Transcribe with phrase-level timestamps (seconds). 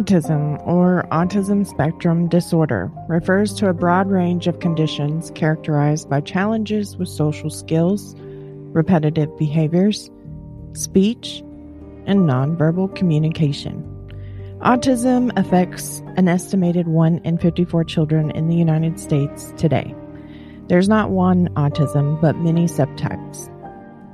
[0.00, 6.96] Autism, or autism spectrum disorder, refers to a broad range of conditions characterized by challenges
[6.96, 8.14] with social skills,
[8.72, 10.10] repetitive behaviors,
[10.72, 11.40] speech,
[12.06, 13.84] and nonverbal communication.
[14.60, 19.94] Autism affects an estimated 1 in 54 children in the United States today.
[20.68, 23.54] There's not one autism, but many subtypes.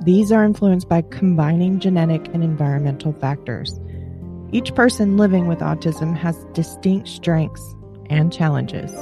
[0.03, 3.79] These are influenced by combining genetic and environmental factors.
[4.53, 7.75] Each person living with autism has distinct strengths
[8.09, 8.93] and challenges.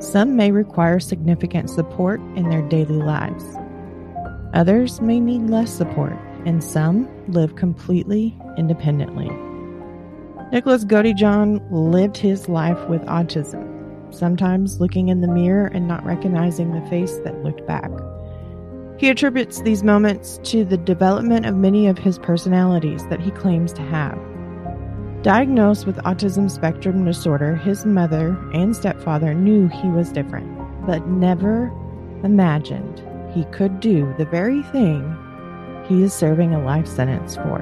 [0.00, 3.44] Some may require significant support in their daily lives.
[4.52, 6.12] Others may need less support,
[6.44, 9.30] and some live completely independently.
[10.52, 13.66] Nicholas Godejohn lived his life with autism,
[14.12, 17.90] sometimes looking in the mirror and not recognizing the face that looked back.
[18.98, 23.72] He attributes these moments to the development of many of his personalities that he claims
[23.72, 24.18] to have.
[25.22, 30.48] Diagnosed with autism spectrum disorder, his mother and stepfather knew he was different,
[30.86, 31.70] but never
[32.24, 33.02] imagined
[33.34, 35.14] he could do the very thing
[35.86, 37.58] he is serving a life sentence for.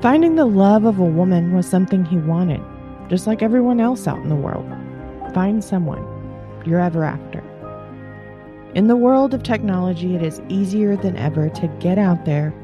[0.00, 2.60] Finding the love of a woman was something he wanted,
[3.08, 4.70] just like everyone else out in the world.
[5.34, 6.06] Find someone
[6.64, 7.42] you're ever after.
[8.76, 12.54] In the world of technology, it is easier than ever to get out there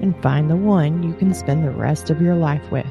[0.00, 2.86] and find the one you can spend the rest of your life with.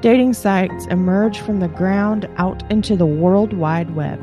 [0.00, 4.20] Dating sites emerge from the ground out into the World Wide Web.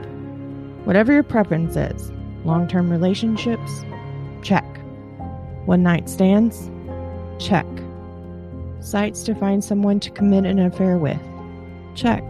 [0.85, 2.11] Whatever your preference is
[2.45, 3.83] long term relationships,
[4.41, 4.65] check.
[5.65, 6.69] One night stands,
[7.39, 7.65] check.
[8.79, 11.19] Sites to find someone to commit an affair with,
[11.95, 12.23] check.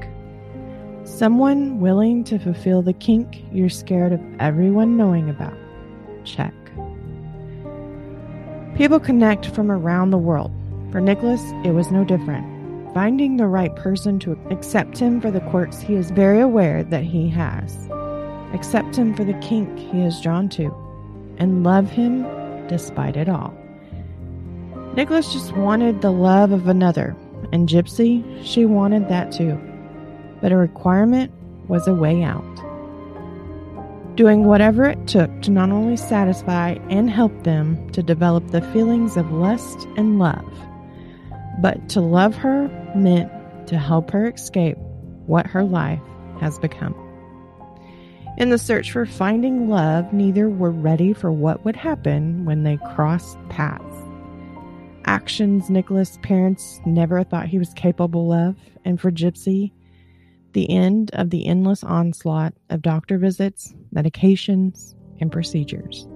[1.03, 5.57] Someone willing to fulfill the kink you're scared of everyone knowing about,
[6.23, 6.53] check.
[8.75, 10.51] People connect from around the world.
[10.91, 12.45] For Nicholas, it was no different.
[12.93, 17.05] Finding the right person to accept him for the quirks he is very aware that
[17.05, 17.89] he has,
[18.53, 20.75] accept him for the kink he is drawn to,
[21.37, 22.23] and love him
[22.67, 23.57] despite it all.
[24.93, 27.15] Nicholas just wanted the love of another,
[27.53, 29.57] and Gypsy, she wanted that too.
[30.41, 31.31] But a requirement
[31.69, 32.43] was a way out
[34.15, 39.17] doing whatever it took to not only satisfy and help them to develop the feelings
[39.17, 40.45] of lust and love,
[41.61, 43.31] but to love her meant
[43.67, 44.77] to help her escape
[45.25, 46.01] what her life
[46.39, 46.95] has become.
[48.37, 52.77] In the search for finding love, neither were ready for what would happen when they
[52.93, 53.83] crossed paths.
[55.05, 59.71] Actions Nicholas' parents never thought he was capable of, and for Gypsy,
[60.51, 66.07] the end of the endless onslaught of doctor visits, medications, and procedures.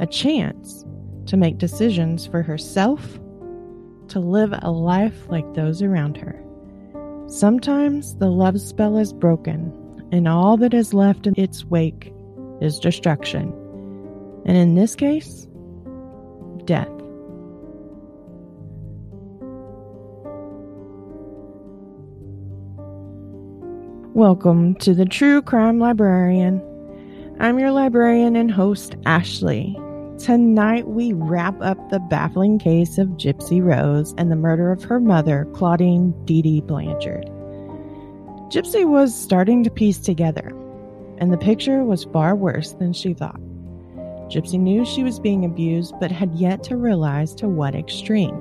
[0.00, 0.84] A chance
[1.26, 3.18] to make decisions for herself,
[4.08, 6.42] to live a life like those around her.
[7.28, 9.72] Sometimes the love spell is broken,
[10.12, 12.12] and all that is left in its wake
[12.60, 13.52] is destruction.
[14.46, 15.46] And in this case,
[16.64, 16.88] death.
[24.14, 26.62] Welcome to the True Crime Librarian.
[27.38, 29.78] I'm your librarian and host, Ashley.
[30.18, 34.98] Tonight, we wrap up the baffling case of Gypsy Rose and the murder of her
[34.98, 37.26] mother, Claudine Dee Dee Blanchard.
[38.48, 40.48] Gypsy was starting to piece together,
[41.18, 43.40] and the picture was far worse than she thought.
[44.30, 48.34] Gypsy knew she was being abused, but had yet to realize to what extreme.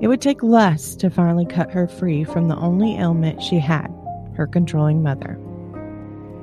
[0.00, 3.92] It would take less to finally cut her free from the only ailment she had
[4.36, 5.36] her controlling mother.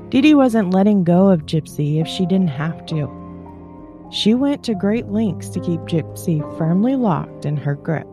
[0.10, 3.10] Dee wasn't letting go of Gypsy if she didn't have to.
[4.12, 8.08] She went to great lengths to keep Gypsy firmly locked in her grip.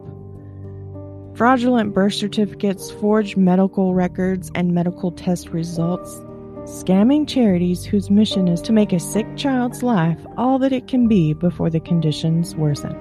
[1.34, 6.20] Fraudulent birth certificates, forged medical records, and medical test results,
[6.64, 11.08] scamming charities whose mission is to make a sick child's life all that it can
[11.08, 12.96] be before the conditions worsen.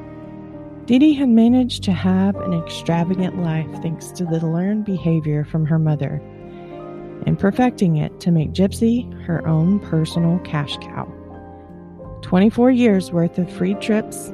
[0.86, 5.80] Dee had managed to have an extravagant life thanks to the learned behavior from her
[5.80, 6.22] mother
[7.26, 11.12] and perfecting it to make Gypsy her own personal cash cow.
[12.22, 14.32] 24 years worth of free trips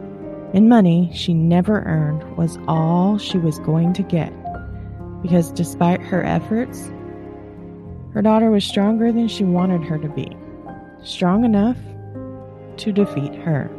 [0.54, 4.34] and money she never earned was all she was going to get
[5.22, 6.92] because despite her efforts,
[8.14, 10.36] her daughter was stronger than she wanted her to be,
[11.04, 11.78] strong enough
[12.78, 13.70] to defeat her.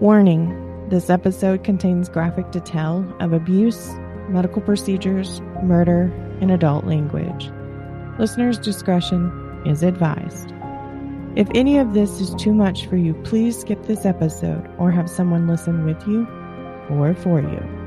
[0.00, 3.90] Warning this episode contains graphic detail of abuse,
[4.28, 7.50] medical procedures, murder, and adult language.
[8.18, 10.52] Listener's discretion is advised.
[11.36, 15.10] If any of this is too much for you, please skip this episode or have
[15.10, 16.26] someone listen with you
[16.90, 17.77] or for you.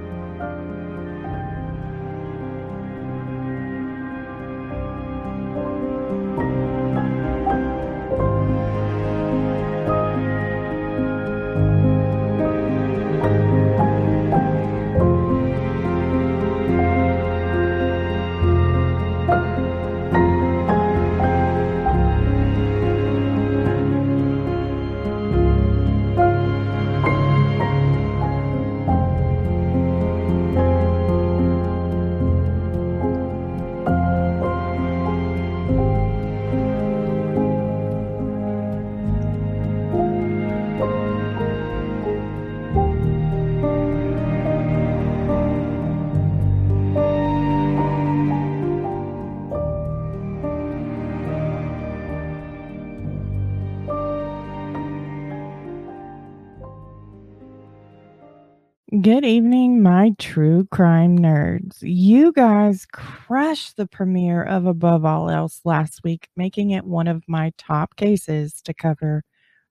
[59.02, 61.78] Good evening, my true crime nerds.
[61.82, 67.24] You guys crushed the premiere of Above All Else last week, making it one of
[67.26, 69.24] my top cases to cover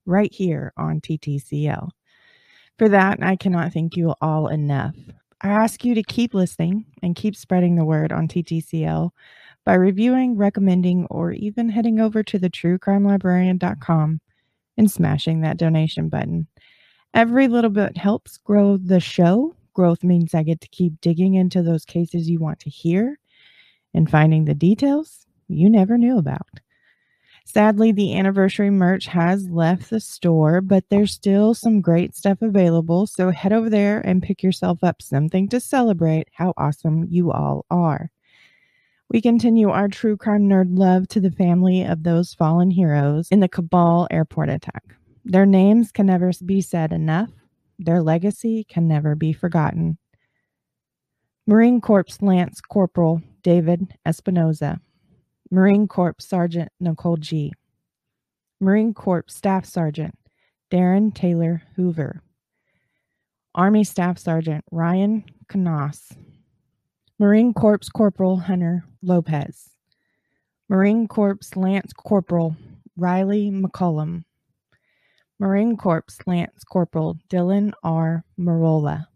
[0.05, 1.91] right here on TTCL.
[2.79, 4.95] For that, I cannot thank you all enough.
[5.39, 9.11] I ask you to keep listening and keep spreading the word on TTCL
[9.63, 14.19] by reviewing, recommending, or even heading over to the truecrimelibrarian.com
[14.77, 16.47] and smashing that donation button.
[17.13, 19.55] Every little bit helps grow the show.
[19.73, 23.19] Growth means I get to keep digging into those cases you want to hear
[23.93, 26.47] and finding the details you never knew about.
[27.43, 33.07] Sadly, the anniversary merch has left the store, but there's still some great stuff available.
[33.07, 37.65] So head over there and pick yourself up something to celebrate how awesome you all
[37.69, 38.11] are.
[39.09, 43.41] We continue our true crime nerd love to the family of those fallen heroes in
[43.41, 44.95] the Kabul airport attack.
[45.23, 47.29] Their names can never be said enough.
[47.77, 49.97] Their legacy can never be forgotten.
[51.47, 54.79] Marine Corps Lance Corporal David Espinoza,
[55.49, 57.51] Marine Corps Sergeant Nicole Gee.,
[58.59, 60.15] Marine Corps Staff Sergeant
[60.69, 62.21] Darin Taylor Hoover,
[63.55, 66.15] Army Staff Sergeant Ryan Knauss,
[67.19, 69.71] Marine Corps Corporal Hunter Lopez,
[70.69, 72.55] Marine Corps Lance Corporal
[72.99, 74.23] Rylee McCollum,
[75.41, 78.23] Marine Corps Lance Corporal Dylan R.
[78.39, 79.07] Merola.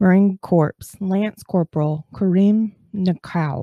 [0.00, 3.62] Marine Corps Lance Corporal Kareem Nikoui.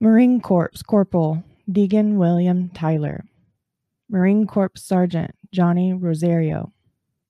[0.00, 3.26] Marine Corps Corporal Daegan William Tyler.
[4.10, 6.72] Marine Corps Sergeant Johnny Rosario.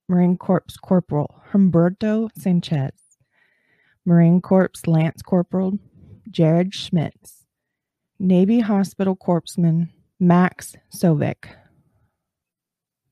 [0.08, 3.18] Marine Corps Corporal Humberto Sanchez.
[4.06, 5.78] Marine Corps Lance Corporal
[6.30, 7.44] Jared Schmitz.
[8.18, 11.67] Navy Hospital Corpsman Max Soviak.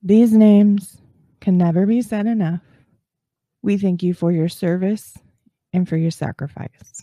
[0.03, 0.99] These names
[1.41, 2.61] can never be said enough.
[3.63, 5.17] We thank you for your service
[5.73, 7.03] and for your sacrifice.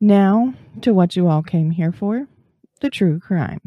[0.00, 2.26] Now, to what you all came here for
[2.80, 3.60] the true crime.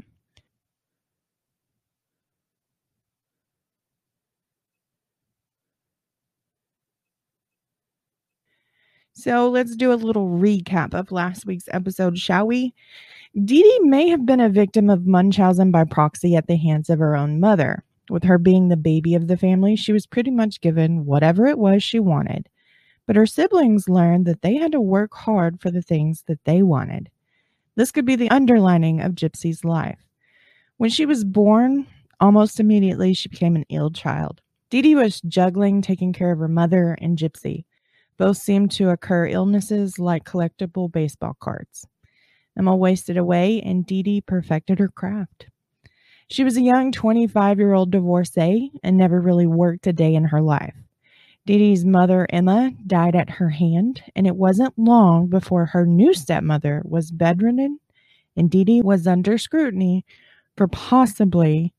[9.13, 12.73] So let's do a little recap of last week's episode, shall we?
[13.43, 16.99] Dee Dee may have been a victim of Munchausen by proxy at the hands of
[16.99, 17.83] her own mother.
[18.09, 21.59] With her being the baby of the family, she was pretty much given whatever it
[21.59, 22.47] was she wanted.
[23.05, 26.63] But her siblings learned that they had to work hard for the things that they
[26.63, 27.09] wanted.
[27.75, 29.99] This could be the underlining of Gypsy's life.
[30.77, 31.87] When she was born,
[32.21, 34.39] almost immediately she became an ill child.
[34.69, 37.65] Dee Dee was juggling taking care of her mother and Gypsy.
[38.15, 41.85] Both seemed to occur illnesses like collectible baseball cards.
[42.57, 45.47] Emma wasted away, and Dee Dee perfected her craft.
[46.27, 50.25] She was a young 25 year old divorcee and never really worked a day in
[50.25, 50.75] her life.
[51.45, 56.13] Dee Dee's mother, Emma, died at her hand, and it wasn't long before her new
[56.13, 57.79] stepmother was bedridden
[58.35, 60.05] and Dee Dee was under scrutiny
[60.57, 61.73] for possibly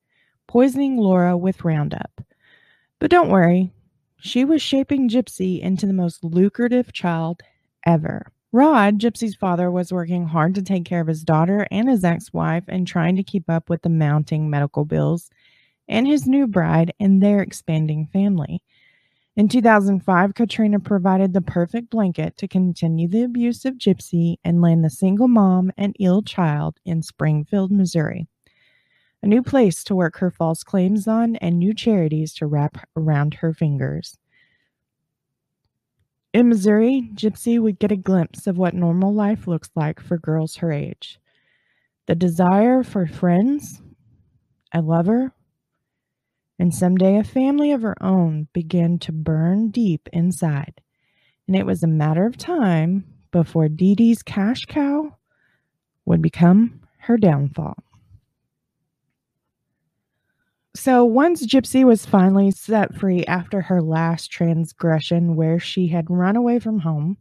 [0.47, 2.23] poisoning Laura with Roundup.
[2.99, 3.73] But don't worry,
[4.18, 7.42] she was shaping Gypsy into the most lucrative child
[7.85, 8.33] ever.
[8.52, 12.32] Rod, Gypsy's father, was working hard to take care of his daughter and his ex
[12.32, 15.28] wife and trying to keep up with the mounting medical bills
[15.88, 18.62] and his new bride and their expanding family.
[19.36, 24.82] In 2005, Katrina provided the perfect blanket to continue the abuse of Gypsy and land
[24.82, 28.26] the single mom and ill child in Springfield, Missouri.
[29.22, 33.34] A new place to work her false claims on and new charities to wrap around
[33.34, 34.16] her fingers.
[36.37, 40.57] In Missouri, Gypsy would get a glimpse of what normal life looks like for girls
[40.57, 41.19] her age.
[42.05, 43.81] The desire for friends,
[44.71, 45.33] a lover,
[46.59, 50.83] and someday a family of her own began to burn deep inside.
[51.47, 55.16] And it was a matter of time before Dee Dee's cash cow
[56.05, 57.83] would become her downfall.
[60.76, 66.37] So once Gypsy was finally set free after her last transgression, where she had run
[66.37, 67.16] away from home,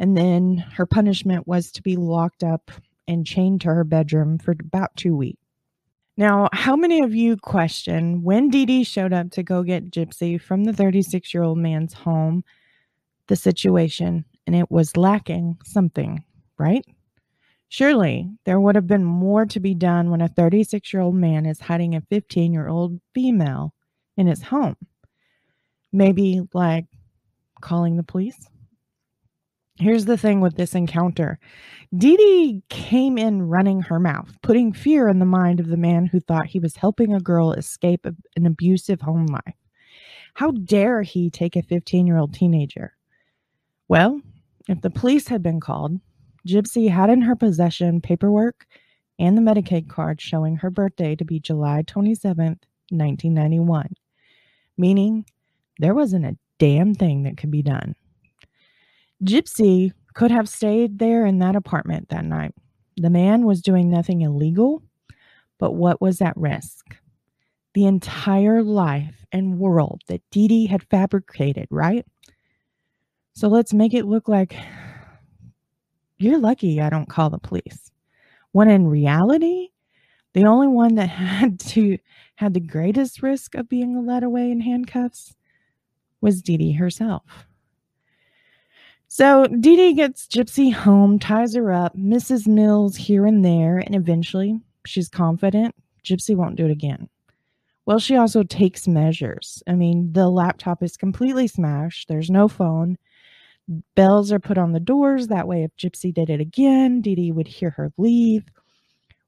[0.00, 2.72] and then her punishment was to be locked up
[3.06, 5.38] and chained to her bedroom for about two weeks.
[6.16, 10.40] Now, how many of you question when Dee Dee showed up to go get Gypsy
[10.40, 12.42] from the 36 year old man's home,
[13.28, 16.24] the situation, and it was lacking something,
[16.58, 16.84] right?
[17.72, 21.46] Surely there would have been more to be done when a 36 year old man
[21.46, 23.72] is hiding a 15 year old female
[24.14, 24.76] in his home.
[25.90, 26.84] Maybe like
[27.62, 28.46] calling the police.
[29.76, 31.38] Here's the thing with this encounter
[31.96, 36.04] Dee Dee came in running her mouth, putting fear in the mind of the man
[36.04, 38.04] who thought he was helping a girl escape
[38.36, 39.56] an abusive home life.
[40.34, 42.92] How dare he take a 15 year old teenager?
[43.88, 44.20] Well,
[44.68, 46.00] if the police had been called,
[46.46, 48.66] Gypsy had in her possession paperwork
[49.18, 52.58] and the Medicaid card showing her birthday to be July 27th,
[52.90, 53.94] 1991,
[54.76, 55.24] meaning
[55.78, 57.94] there wasn't a damn thing that could be done.
[59.24, 62.54] Gypsy could have stayed there in that apartment that night.
[62.96, 64.82] The man was doing nothing illegal,
[65.58, 66.96] but what was at risk?
[67.74, 72.04] The entire life and world that Dee Dee had fabricated, right?
[73.32, 74.54] So let's make it look like
[76.22, 77.90] you're lucky I don't call the police.
[78.52, 79.68] When in reality,
[80.34, 81.98] the only one that had to
[82.36, 85.34] had the greatest risk of being led away in handcuffs
[86.20, 87.46] was Dee Dee herself.
[89.08, 92.48] So Dee Dee gets Gypsy home, ties her up, Mrs.
[92.48, 95.74] Mills here and there, and eventually she's confident
[96.04, 97.08] Gypsy won't do it again.
[97.84, 99.62] Well, she also takes measures.
[99.66, 102.96] I mean, the laptop is completely smashed, there's no phone.
[103.94, 105.28] Bells are put on the doors.
[105.28, 108.44] That way, if Gypsy did it again, Dee Dee would hear her leave.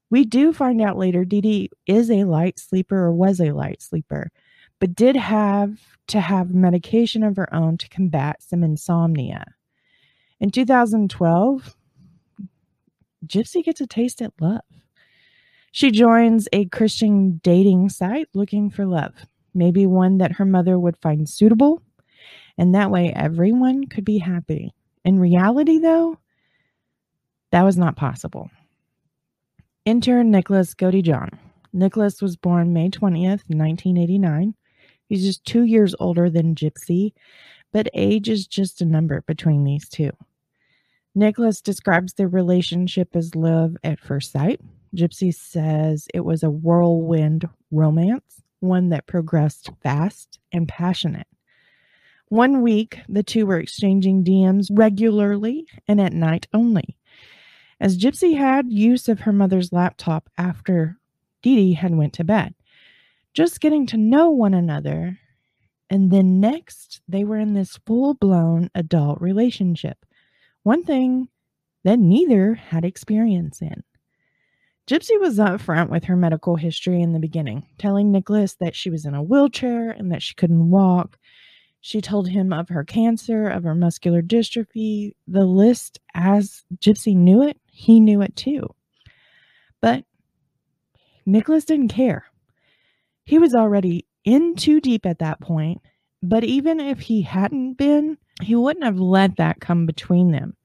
[0.09, 3.81] We do find out later Dee Dee is a light sleeper or was a light
[3.81, 4.31] sleeper,
[4.79, 9.45] but did have to have medication of her own to combat some insomnia.
[10.39, 11.75] In 2012,
[13.25, 14.61] Gypsy gets a taste at love.
[15.71, 19.13] She joins a Christian dating site looking for love,
[19.53, 21.81] maybe one that her mother would find suitable
[22.57, 24.73] and that way everyone could be happy.
[25.03, 26.17] In reality, though,
[27.51, 28.49] that was not possible.
[29.85, 31.37] Enter Nicholas Godejohn.
[31.71, 34.55] Nicholas was born May 20th, 1989.
[35.07, 37.13] He's just two years older than Gypsy,
[37.71, 40.11] but age is just a number between these two.
[41.13, 44.59] Nicholas describes their relationship as love at first sight.
[44.95, 51.27] Gypsy says it was a whirlwind romance, one that progressed fast and passionate.
[52.29, 56.97] One week, the two were exchanging DMs regularly and at night only.
[57.79, 60.97] As Gypsy had use of her mother's laptop after
[61.43, 62.55] Dee Dee had went to bed,
[63.33, 65.19] just getting to know one another,
[65.89, 70.05] and then next they were in this full-blown adult relationship.
[70.63, 71.27] One thing
[71.83, 73.83] that neither had experience in.
[74.87, 79.05] Gypsy was upfront with her medical history in the beginning, telling Nicholas that she was
[79.05, 81.17] in a wheelchair and that she couldn't walk,
[81.85, 85.11] she told him of her cancer, of her muscular dystrophy.
[85.27, 88.73] The list, as Gypsy knew it, he knew it too.
[89.81, 90.03] But
[91.27, 92.25] Nicholas didn't care.
[93.23, 95.79] He was already in too deep at that point,
[96.23, 100.57] but even if he hadn't been, he wouldn't have let that come between them.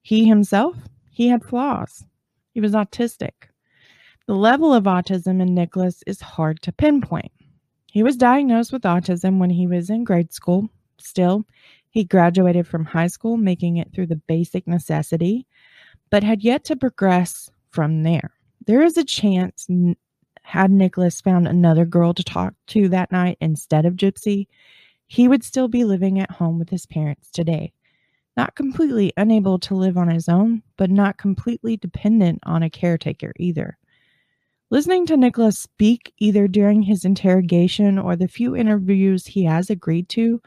[0.00, 0.78] He himself,
[1.10, 2.06] he had flaws.
[2.54, 3.50] He was autistic.
[4.26, 7.32] The level of autism in Nicholas is hard to pinpoint.
[7.94, 10.68] He was diagnosed with autism when he was in grade school.
[10.98, 11.44] Still,
[11.90, 15.46] he graduated from high school, making it through the basic necessity,
[16.10, 18.32] but had yet to progress from there.
[18.66, 19.68] There is a chance,
[20.42, 24.48] had Nicholas found another girl to talk to that night instead of Gypsy,
[25.06, 27.72] he would still be living at home with his parents today.
[28.36, 33.32] Not completely unable to live on his own, but not completely dependent on a caretaker
[33.38, 33.78] either.
[34.74, 40.08] Listening to Nicholas speak either during his interrogation or the few interviews he has agreed
[40.08, 40.42] to,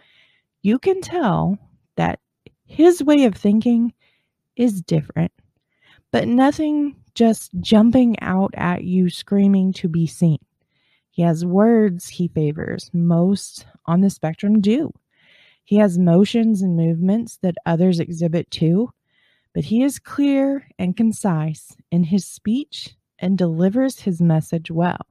[0.62, 1.58] you can tell
[1.96, 2.20] that
[2.66, 3.94] his way of thinking
[4.58, 5.32] is different,
[6.12, 10.40] but nothing just jumping out at you screaming to be seen.
[11.10, 14.92] He has words he favors, most on the spectrum do.
[15.64, 18.90] He has motions and movements that others exhibit too,
[19.54, 25.06] but he is clear and concise in his speech and delivers his message well.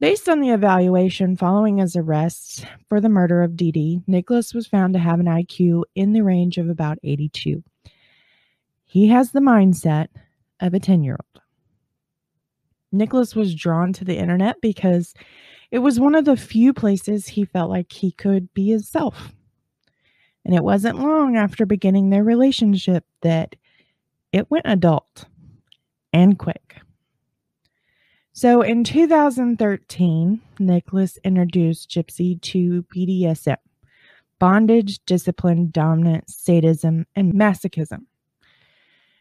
[0.00, 4.66] Based on the evaluation following his arrest for the murder of Dee Dee, Nicholas was
[4.66, 7.62] found to have an IQ in the range of about 82.
[8.84, 10.08] He has the mindset
[10.60, 11.42] of a 10 year old.
[12.92, 15.14] Nicholas was drawn to the internet because
[15.70, 19.32] it was one of the few places he felt like he could be himself.
[20.44, 23.56] And it wasn't long after beginning their relationship that
[24.32, 25.24] it went adult
[26.12, 26.76] and quick.
[28.36, 33.58] So in 2013, Nicholas introduced Gypsy to BDSM
[34.40, 38.06] bondage, discipline, dominance, sadism, and masochism.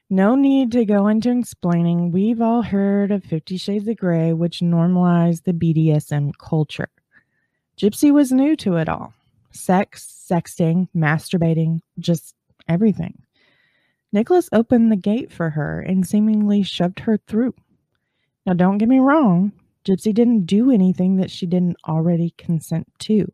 [0.09, 2.11] No need to go into explaining.
[2.11, 6.89] We've all heard of Fifty Shades of Grey, which normalized the BDSM culture.
[7.77, 9.13] Gypsy was new to it all
[9.51, 12.33] sex, sexting, masturbating, just
[12.67, 13.21] everything.
[14.11, 17.53] Nicholas opened the gate for her and seemingly shoved her through.
[18.45, 19.53] Now, don't get me wrong,
[19.85, 23.31] Gypsy didn't do anything that she didn't already consent to.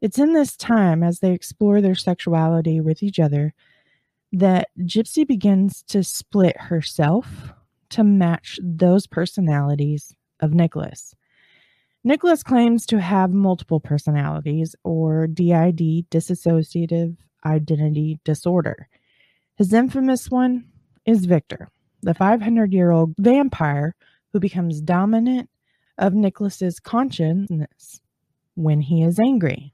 [0.00, 3.54] It's in this time, as they explore their sexuality with each other,
[4.32, 7.52] that Gypsy begins to split herself
[7.90, 11.14] to match those personalities of Nicholas.
[12.04, 18.88] Nicholas claims to have multiple personalities, or DID, dissociative identity disorder.
[19.56, 20.66] His infamous one
[21.04, 21.68] is Victor,
[22.02, 23.96] the 500 year old vampire
[24.32, 25.48] who becomes dominant
[25.98, 28.00] of Nicholas's consciousness
[28.54, 29.72] when he is angry.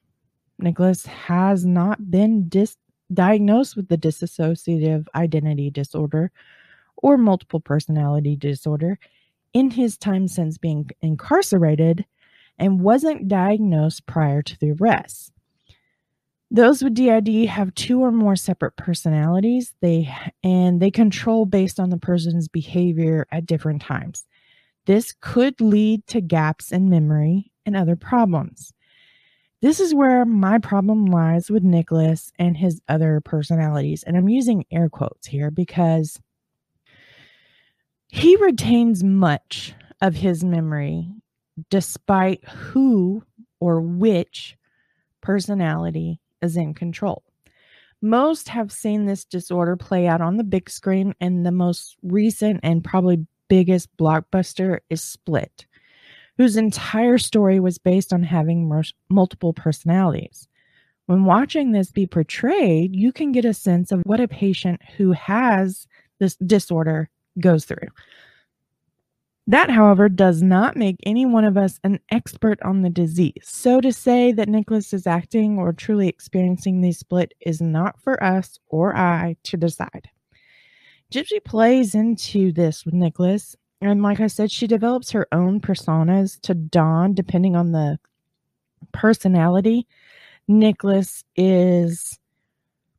[0.59, 2.77] Nicholas has not been dis-
[3.13, 6.31] diagnosed with the dissociative identity disorder
[6.97, 8.99] or multiple personality disorder
[9.53, 12.05] in his time since being incarcerated
[12.59, 15.33] and wasn't diagnosed prior to the arrest.
[16.51, 19.75] Those with DID have two or more separate personalities.
[19.81, 24.25] They and they control based on the person's behavior at different times.
[24.87, 28.73] This could lead to gaps in memory and other problems.
[29.63, 34.03] This is where my problem lies with Nicholas and his other personalities.
[34.03, 36.21] And I'm using air quotes here because
[38.09, 41.09] he retains much of his memory
[41.71, 43.23] despite who
[43.59, 44.57] or which
[45.23, 47.23] personality is in control.
[48.03, 52.61] Most have seen this disorder play out on the big screen, and the most recent
[52.63, 55.67] and probably biggest blockbuster is Split,
[56.39, 60.49] whose entire story was based on having mer- multiple personalities.
[61.07, 65.13] When watching this be portrayed, you can get a sense of what a patient who
[65.13, 65.87] has
[66.19, 67.89] this disorder goes through.
[69.47, 73.43] That, however, does not make any one of us an expert on the disease.
[73.43, 78.23] So to say that Nicholas is acting or truly experiencing the split is not for
[78.25, 80.09] us or I to decide.
[81.15, 86.41] Gypsy plays into this with Nicholas, and like I said, she develops her own personas
[86.41, 88.01] to dawn depending on the
[88.93, 89.87] personality
[90.49, 92.19] Nicholas is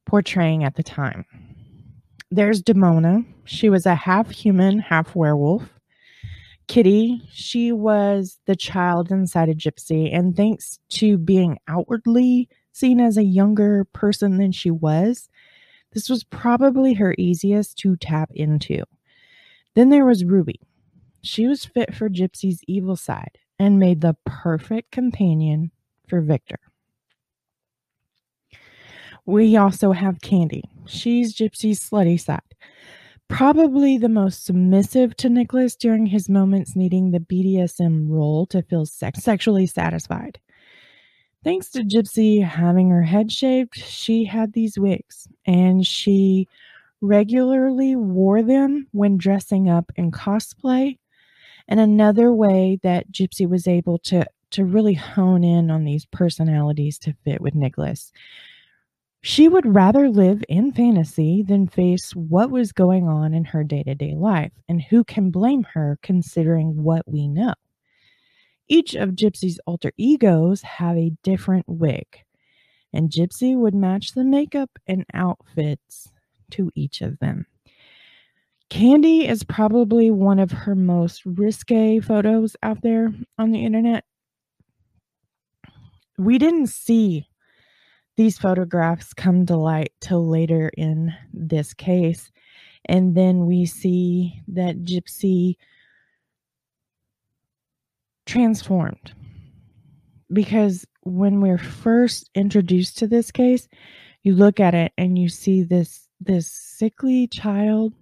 [0.06, 1.26] portraying at the time.
[2.32, 3.26] There's Demona.
[3.44, 5.64] She was a half human, half werewolf.
[6.70, 13.18] Kitty, she was the child inside of Gypsy, and thanks to being outwardly seen as
[13.18, 15.28] a younger person than she was,
[15.96, 18.84] this was probably her easiest to tap into.
[19.74, 20.60] Then there was Ruby.
[21.24, 25.72] She was fit for Gypsy's evil side and made the perfect companion
[26.08, 26.60] for Victor.
[29.26, 30.66] We also have Candy.
[30.86, 32.42] She's Gypsy's slutty side
[33.28, 38.86] probably the most submissive to Nicholas during his moments needing the BDSM role to feel
[38.86, 40.40] sex- sexually satisfied.
[41.46, 46.50] Thanks to Gypsy having her head shaved, she had these wigs and she
[47.02, 50.98] regularly wore them when dressing up in cosplay.
[51.68, 57.00] And another way that Gypsy was able to to really hone in on these personalities
[57.00, 58.12] to fit with Nicholas
[59.26, 63.82] she would rather live in fantasy than face what was going on in her day
[63.82, 67.56] to day life, and who can blame her considering what we know?
[68.68, 72.08] Each of Gypsy's alter egos have a different wig,
[72.92, 76.12] and Gypsy would match the makeup and outfits
[76.52, 77.46] to each of them.
[78.70, 84.04] Candy is probably one of her most risque photos out there on the internet.
[86.18, 87.28] We didn't see
[88.18, 92.32] these photographs come to light till later in this case.
[92.86, 95.56] And then we see that Gypsy
[98.26, 99.14] transformed.
[100.32, 103.68] Because when we're first introduced to this case,
[104.24, 107.94] you look at it and you see this this sickly child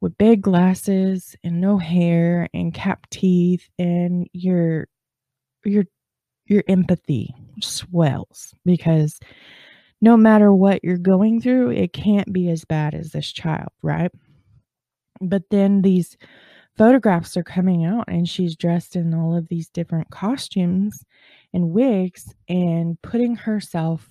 [0.00, 4.88] with big glasses and no hair and capped teeth and your
[5.64, 5.84] your
[6.46, 9.18] your empathy swells because
[10.02, 14.10] no matter what you're going through, it can't be as bad as this child, right?
[15.20, 16.16] But then these
[16.76, 21.04] photographs are coming out and she's dressed in all of these different costumes
[21.52, 24.08] and wigs and putting herself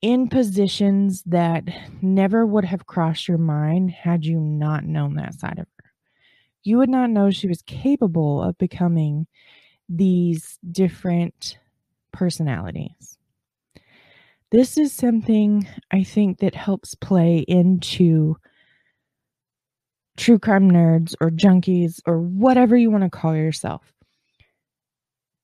[0.00, 1.64] in positions that
[2.02, 5.90] never would have crossed your mind had you not known that side of her.
[6.64, 9.26] You would not know she was capable of becoming
[9.88, 11.58] these different
[12.12, 13.18] personalities.
[14.50, 18.36] This is something I think that helps play into
[20.16, 23.92] true crime nerds or junkies or whatever you want to call yourself.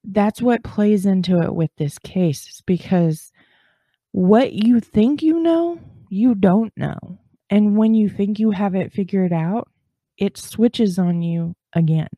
[0.05, 3.33] That's what plays into it with this case because
[4.13, 5.79] what you think you know,
[6.09, 7.19] you don't know.
[7.51, 9.69] And when you think you have it figured out,
[10.19, 12.09] it switches on you again.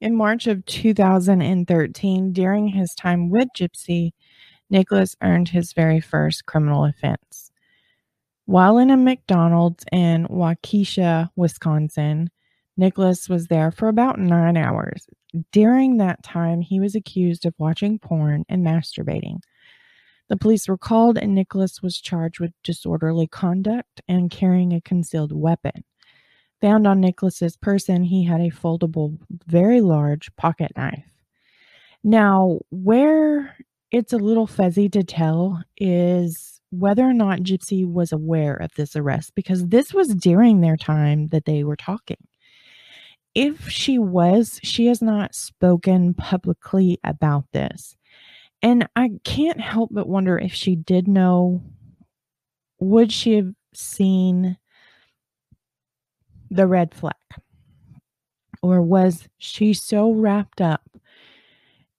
[0.00, 4.12] In March of 2013, during his time with Gypsy,
[4.70, 7.29] Nicholas earned his very first criminal offense.
[8.50, 12.30] While in a McDonald's in Waukesha, Wisconsin,
[12.76, 15.06] Nicholas was there for about nine hours.
[15.52, 19.38] During that time, he was accused of watching porn and masturbating.
[20.28, 25.30] The police were called, and Nicholas was charged with disorderly conduct and carrying a concealed
[25.30, 25.84] weapon.
[26.60, 31.06] Found on Nicholas's person, he had a foldable, very large pocket knife.
[32.02, 33.56] Now, where
[33.92, 38.96] it's a little fuzzy to tell is whether or not Gypsy was aware of this
[38.96, 42.16] arrest because this was during their time that they were talking.
[43.34, 47.96] If she was, she has not spoken publicly about this.
[48.62, 51.62] And I can't help but wonder if she did know,
[52.78, 54.58] would she have seen
[56.50, 57.14] the red flag?
[58.62, 60.82] Or was she so wrapped up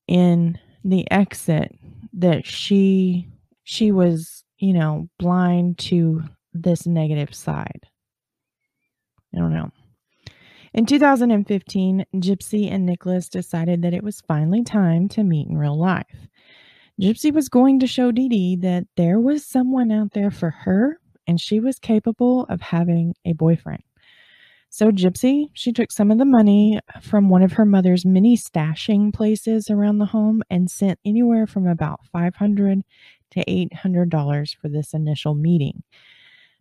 [0.08, 1.76] in the exit
[2.14, 3.28] that she
[3.64, 7.88] she was, you know, blind to this negative side?
[9.36, 9.72] I don't know.
[10.74, 15.78] In 2015, Gypsy and Nicholas decided that it was finally time to meet in real
[15.78, 16.28] life.
[17.02, 21.00] Gypsy was going to show Dee Dee that there was someone out there for her
[21.28, 23.84] and she was capable of having a boyfriend.
[24.74, 29.14] So Gypsy, she took some of the money from one of her mother's many stashing
[29.14, 32.82] places around the home and sent anywhere from about 500
[33.32, 35.84] to $800 for this initial meeting.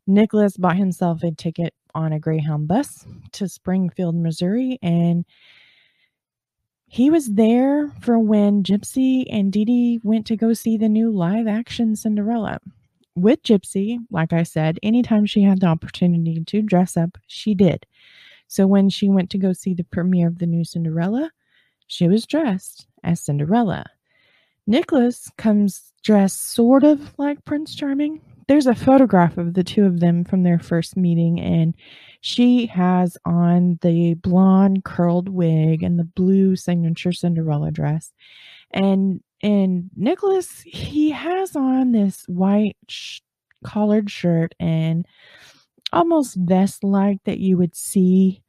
[0.09, 5.25] Nicholas bought himself a ticket on a Greyhound bus to Springfield, Missouri, and
[6.89, 11.13] he was there for when Gypsy and Dee Dee went to go see the new
[11.13, 12.59] live action Cinderella.
[13.21, 17.87] With Gypsy, like I said, anytime she had the opportunity to dress up, she did.
[18.49, 21.31] So when she went to go see the premiere of the new Cinderella,
[21.87, 23.85] she was dressed as Cinderella.
[24.67, 30.01] Nicholas comes dressed sort of like Prince Charming, there's a photograph of the two of
[30.01, 31.73] them from their first meeting, and
[32.21, 38.13] she has on the blonde curled wig and the blue signature Cinderella dress.
[38.73, 43.21] And and Nicholas, he has on this white sh-
[43.65, 45.07] collared shirt and
[45.93, 48.43] almost vest like that you would see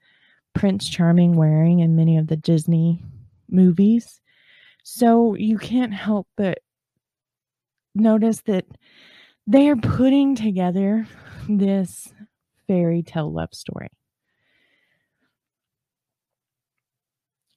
[0.54, 3.04] Prince Charming wearing in many of the Disney
[3.50, 4.20] movies.
[4.84, 6.60] So you can't help but
[7.96, 8.66] notice that
[9.48, 11.08] they are putting together
[11.48, 12.14] this
[12.68, 13.90] fairy tale love story.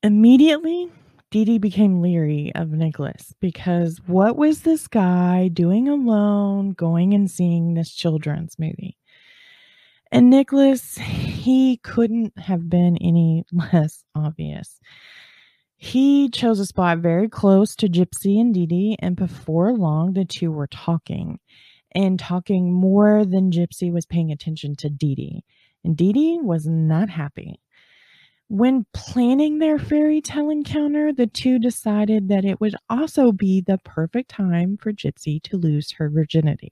[0.03, 0.91] Immediately,
[1.35, 7.29] Dee Dee became leery of Nicholas because what was this guy doing alone going and
[7.29, 8.97] seeing this children's movie?
[10.13, 14.79] And Nicholas, he couldn't have been any less obvious.
[15.77, 20.25] He chose a spot very close to Gypsy and Dee Dee, and before long, the
[20.25, 21.41] two were talking
[21.91, 25.45] and talking more than Gypsy was paying attention to Dee Dee.
[25.83, 27.59] And Dee Dee was not happy.
[28.49, 33.79] When planning their fairy tale encounter, the two decided that it would also be the
[33.79, 36.71] perfect time for Gypsy to lose her virginity.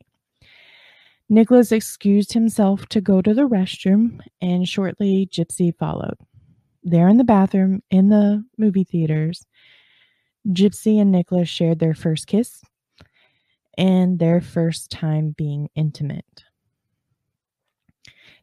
[1.28, 6.18] Nicholas excused himself to go to the restroom, and shortly Gypsy followed.
[6.82, 9.46] There in the bathroom in the movie theaters,
[10.48, 12.62] Gypsy and Nicholas shared their first kiss
[13.78, 16.44] and their first time being intimate.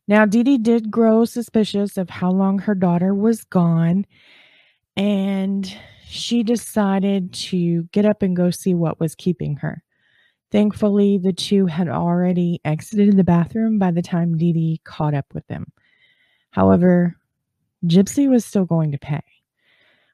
[0.09, 4.07] Now, Dee Dee did grow suspicious of how long her daughter was gone,
[4.97, 5.71] and
[6.03, 9.83] she decided to get up and go see what was keeping her.
[10.51, 15.27] Thankfully, the two had already exited the bathroom by the time Dee Dee caught up
[15.31, 15.71] with them.
[16.49, 17.15] However,
[17.85, 19.21] Gypsy was still going to pay.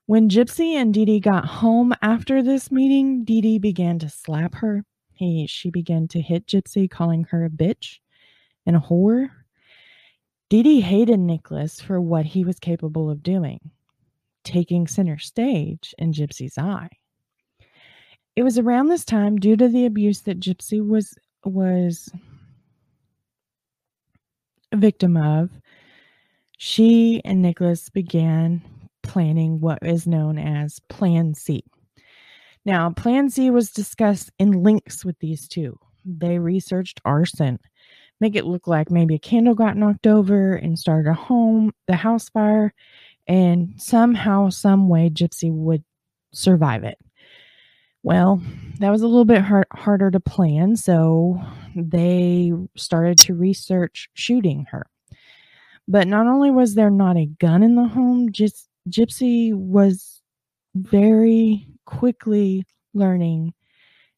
[0.07, 4.55] When Gypsy and Dee Dee got home after this meeting, Dee Dee began to slap
[4.55, 4.83] her.
[5.13, 7.99] He, she began to hit Gypsy, calling her a bitch
[8.65, 9.29] and a whore.
[10.49, 13.71] Dee hated Nicholas for what he was capable of doing,
[14.43, 16.89] taking center stage in Gypsy's eye.
[18.35, 22.09] It was around this time, due to the abuse that Gypsy was was
[24.71, 25.49] a victim of,
[26.57, 28.61] she and Nicholas began
[29.03, 31.63] planning what is known as Plan C.
[32.65, 35.77] Now, Plan C was discussed in links with these two.
[36.03, 37.59] They researched arson,
[38.19, 41.95] make it look like maybe a candle got knocked over and started a home, the
[41.95, 42.73] house fire,
[43.27, 45.83] and somehow, some way, Gypsy would
[46.33, 46.97] survive it.
[48.03, 48.41] Well,
[48.79, 51.41] that was a little bit hard, harder to plan, so
[51.75, 54.85] they started to research shooting her.
[55.87, 60.21] But not only was there not a gun in the home, just Gypsy was
[60.75, 63.53] very quickly learning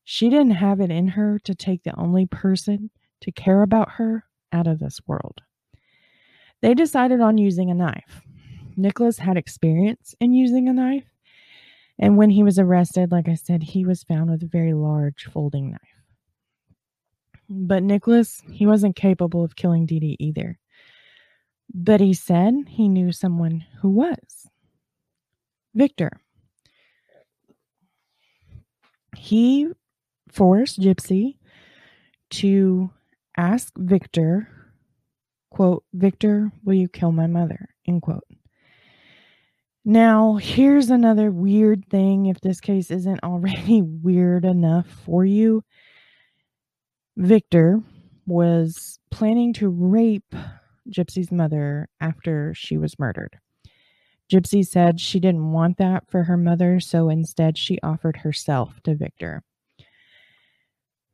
[0.09, 2.89] she didn't have it in her to take the only person
[3.21, 5.41] to care about her out of this world.
[6.61, 8.21] They decided on using a knife.
[8.75, 11.05] Nicholas had experience in using a knife,
[11.99, 15.25] and when he was arrested, like I said, he was found with a very large
[15.25, 15.81] folding knife.
[17.49, 20.59] But Nicholas, he wasn't capable of killing Dee Dee either.
[21.73, 24.47] But he said he knew someone who was.
[25.73, 26.11] Victor.
[29.15, 29.69] He
[30.29, 31.37] forced Gypsy
[32.31, 32.91] to
[33.37, 34.49] ask Victor,
[35.51, 37.69] quote, Victor, will you kill my mother?
[37.87, 38.23] End quote.
[39.85, 45.63] Now, here's another weird thing if this case isn't already weird enough for you.
[47.15, 47.81] Victor
[48.25, 50.35] was planning to rape
[50.89, 53.39] Gypsy's mother after she was murdered.
[54.31, 58.93] Gypsy said she didn't want that for her mother, so instead she offered herself to
[58.93, 59.41] Victor.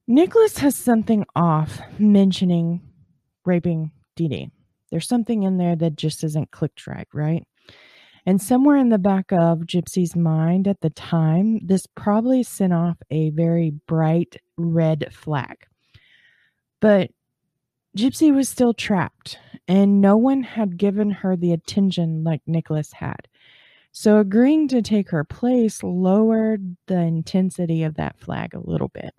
[0.07, 2.81] Nicholas has something off mentioning
[3.45, 4.51] raping Dee Dee.
[4.91, 7.47] There's something in there that just isn't clicked right, right?
[8.25, 12.97] And somewhere in the back of Gypsy's mind at the time, this probably sent off
[13.11, 15.65] a very bright red flag.
[16.81, 17.11] But
[17.97, 19.37] Gypsy was still trapped,
[19.69, 23.27] and no one had given her the attention like Nicholas had.
[23.93, 29.13] So agreeing to take her place lowered the intensity of that flag a little bit.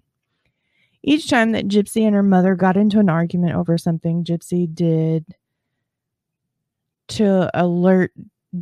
[1.06, 5.26] Each time that Gypsy and her mother got into an argument over something, Gypsy did
[7.08, 8.12] to alert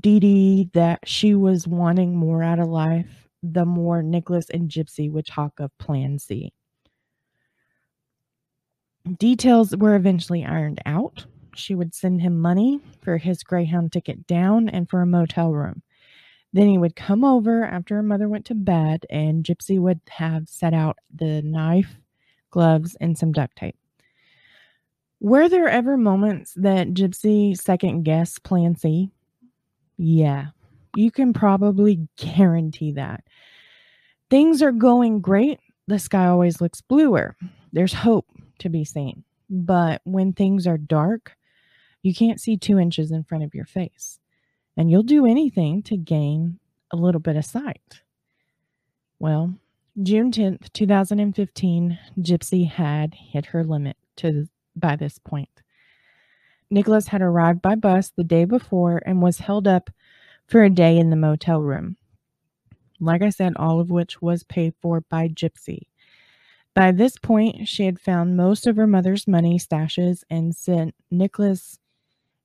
[0.00, 5.08] Dee Dee that she was wanting more out of life, the more Nicholas and Gypsy
[5.08, 6.52] would talk of Plan C.
[9.18, 11.24] Details were eventually ironed out.
[11.54, 15.82] She would send him money for his Greyhound ticket down and for a motel room.
[16.52, 20.48] Then he would come over after her mother went to bed, and Gypsy would have
[20.48, 21.98] set out the knife,
[22.52, 23.76] gloves, and some duct tape.
[25.18, 29.10] Were there ever moments that Gypsy second guessed Plan C?
[29.96, 30.46] Yeah,
[30.96, 33.24] you can probably guarantee that.
[34.30, 35.60] Things are going great.
[35.88, 37.36] The sky always looks bluer.
[37.72, 38.26] There's hope
[38.60, 39.24] to be seen.
[39.50, 41.36] But when things are dark,
[42.02, 44.18] you can't see two inches in front of your face.
[44.76, 46.58] And you'll do anything to gain
[46.90, 48.00] a little bit of sight.
[49.18, 49.54] Well,
[50.00, 55.50] June 10th, 2015, Gypsy had hit her limit to by this point.
[56.70, 59.90] Nicholas had arrived by bus the day before and was held up
[60.46, 61.98] for a day in the motel room.
[63.00, 65.88] Like I said, all of which was paid for by Gypsy.
[66.74, 71.78] By this point, she had found most of her mother's money stashes and sent Nicholas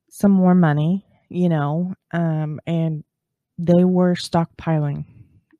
[0.10, 3.06] some more money, you know, um, and
[3.58, 5.06] they were stockpiling.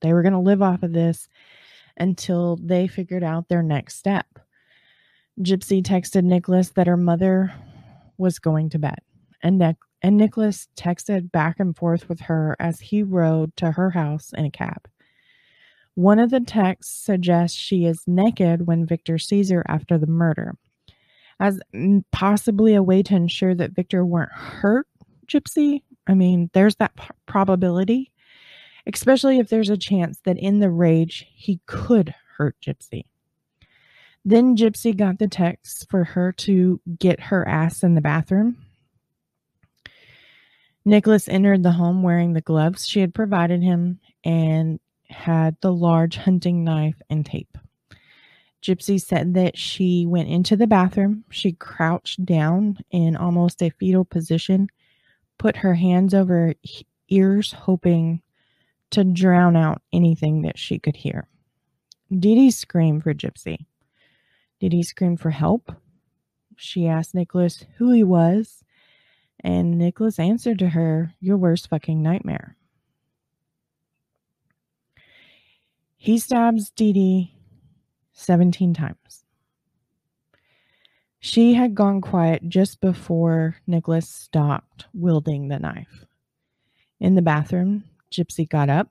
[0.02, 1.30] They were going to live off of this
[1.98, 4.26] until they figured out their next step.
[5.42, 7.54] Gypsy texted Nicholas that her mother
[8.18, 9.00] was going to bed,
[9.44, 13.92] and, ne- and Nicholas texted back and forth with her as he rode to her
[13.92, 14.88] house in a cab.
[15.94, 20.56] One of the texts suggests she is naked when Victor sees her after the murder,
[21.40, 21.60] as
[22.12, 24.88] possibly a way to ensure that Victor weren't hurt.
[25.28, 28.12] Gypsy, I mean, there's that p- probability,
[28.94, 33.06] especially if there's a chance that in the rage he could hurt Gypsy.
[34.24, 38.58] Then Gypsy got the text for her to get her ass in the bathroom.
[40.84, 46.18] Nicholas entered the home wearing the gloves she had provided him and had the large
[46.18, 47.58] hunting knife and tape.
[48.62, 51.24] Gypsy said that she went into the bathroom.
[51.30, 54.68] She crouched down in almost a fetal position,
[55.38, 56.54] put her hands over
[57.10, 58.22] ears, hoping
[58.92, 61.28] to drown out anything that she could hear.
[62.10, 63.66] Dee Dee screamed for Gypsy.
[64.60, 65.72] Did he scream for help?
[66.56, 68.64] She asked Nicholas who he was,
[69.40, 72.56] and Nicholas answered to her, Your worst fucking nightmare.
[75.98, 77.36] He stabs Dee Dee
[78.14, 79.26] 17 times.
[81.20, 86.06] She had gone quiet just before Nicholas stopped wielding the knife.
[87.00, 88.90] In the bathroom, Gypsy got up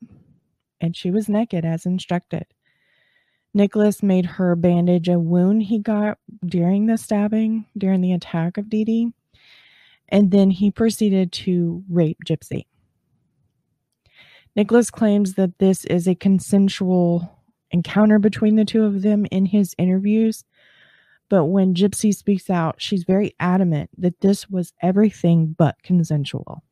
[0.80, 2.46] and she was naked as instructed.
[3.54, 8.68] Nicholas made her bandage a wound he got during the stabbing, during the attack of
[8.68, 9.12] Dee Dee,
[10.10, 12.66] and then he proceeded to rape Gypsy.
[14.54, 19.74] Nicholas claims that this is a consensual encounter between the two of them in his
[19.78, 20.44] interviews,
[21.28, 26.62] but when Gypsy speaks out, she's very adamant that this was everything but consensual.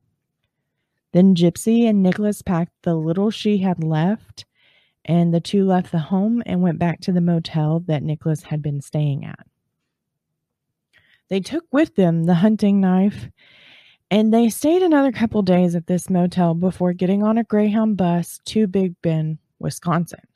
[1.15, 4.45] Then Gypsy and Nicholas packed the little she had left
[5.05, 8.61] and the two left the home and went back to the motel that Nicholas had
[8.61, 9.47] been staying at.
[11.29, 13.29] They took with them the hunting knife
[14.11, 18.41] and they stayed another couple days at this motel before getting on a Greyhound bus
[18.47, 20.27] to Big Bend, Wisconsin.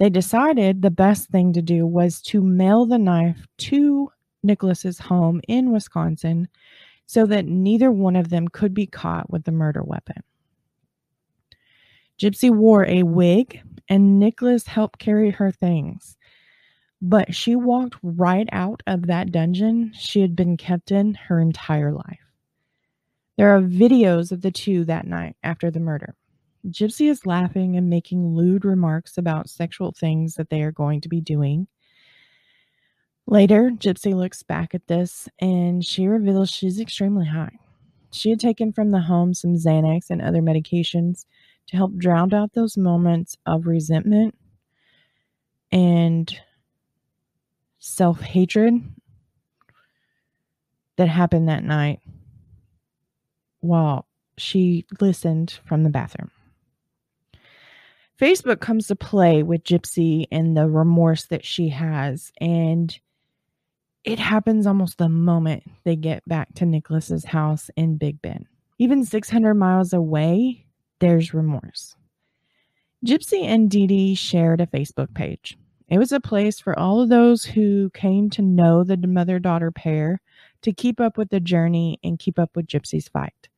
[0.00, 4.10] They decided the best thing to do was to mail the knife to
[4.42, 6.48] Nicholas's home in Wisconsin
[7.10, 10.22] so that neither one of them could be caught with the murder weapon.
[12.16, 16.16] Gypsy wore a wig and Nicholas helped carry her things.
[17.02, 21.90] But she walked right out of that dungeon she had been kept in her entire
[21.90, 22.20] life.
[23.36, 26.14] There are videos of the two that night after the murder.
[26.68, 31.08] Gypsy is laughing and making lewd remarks about sexual things that they are going to
[31.08, 31.66] be doing.
[33.30, 37.56] Later, Gypsy looks back at this and she reveals she's extremely high.
[38.10, 41.26] She had taken from the home some Xanax and other medications
[41.68, 44.34] to help drown out those moments of resentment
[45.70, 46.36] and
[47.78, 48.82] self hatred
[50.96, 52.00] that happened that night
[53.60, 56.32] while she listened from the bathroom.
[58.20, 62.32] Facebook comes to play with Gypsy and the remorse that she has.
[62.40, 62.98] And
[64.04, 68.46] it happens almost the moment they get back to Nicholas's house in Big Bend.
[68.78, 70.64] Even 600 miles away,
[71.00, 71.96] there's remorse.
[73.06, 75.58] Gypsy and Dee Dee shared a Facebook page.
[75.88, 79.70] It was a place for all of those who came to know the mother daughter
[79.70, 80.20] pair
[80.62, 83.48] to keep up with the journey and keep up with Gypsy's fight.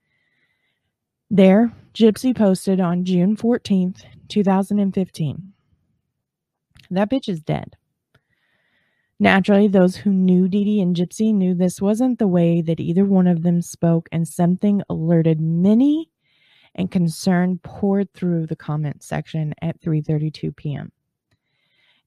[1.31, 5.53] There, Gypsy posted on June 14th, 2015.
[6.91, 7.77] That bitch is dead.
[9.23, 13.05] Naturally, those who knew Dee Dee and Gypsy knew this wasn't the way that either
[13.05, 16.11] one of them spoke, and something alerted many
[16.75, 20.91] and concern poured through the comment section at 3:32 p.m.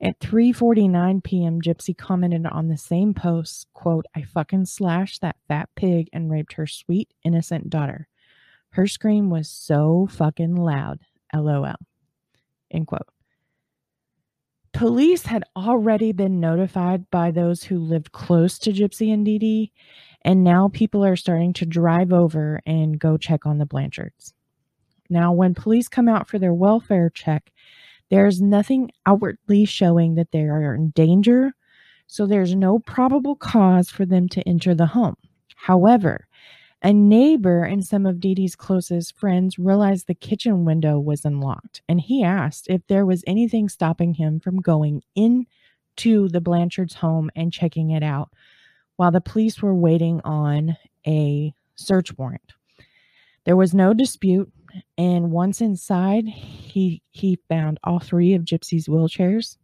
[0.02, 5.70] At 3:49 p.m., Gypsy commented on the same post, quote, "I fucking slashed that fat
[5.78, 8.10] pig and raped her sweet innocent daughter.
[8.72, 11.00] Her scream was so fucking loud.
[11.34, 11.76] LOL."
[12.72, 13.08] End quote.
[14.76, 19.72] Police had already been notified by those who lived close to Gypsy and Dee Dee,
[20.22, 24.34] and now people are starting to drive over and go check on the Blanchards.
[25.10, 27.54] Now, when police come out for their welfare check,
[28.10, 31.54] there's nothing outwardly showing that they are in danger,
[32.06, 35.16] so there's no probable cause for them to enter the home.
[35.56, 36.28] However,
[36.86, 41.82] a neighbor and some of Dee Dee's closest friends realized the kitchen window was unlocked,
[41.90, 47.32] and he asked if there was anything stopping him from going into the Blanchard's home
[47.36, 48.30] and checking it out
[48.98, 50.78] while the police were waiting on
[51.08, 52.54] a search warrant.
[53.46, 54.54] There was no dispute,
[54.96, 59.58] and once inside, he he found all three of Gypsy's wheelchairs.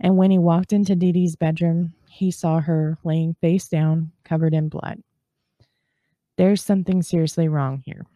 [0.00, 4.52] And when he walked into Dee Dee's bedroom, he saw her laying face down, covered
[4.52, 5.00] in blood.
[6.38, 8.06] There's something seriously wrong here.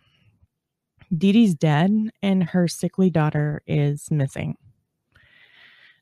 [1.15, 4.57] Dee Dee's dead, and her sickly daughter is missing.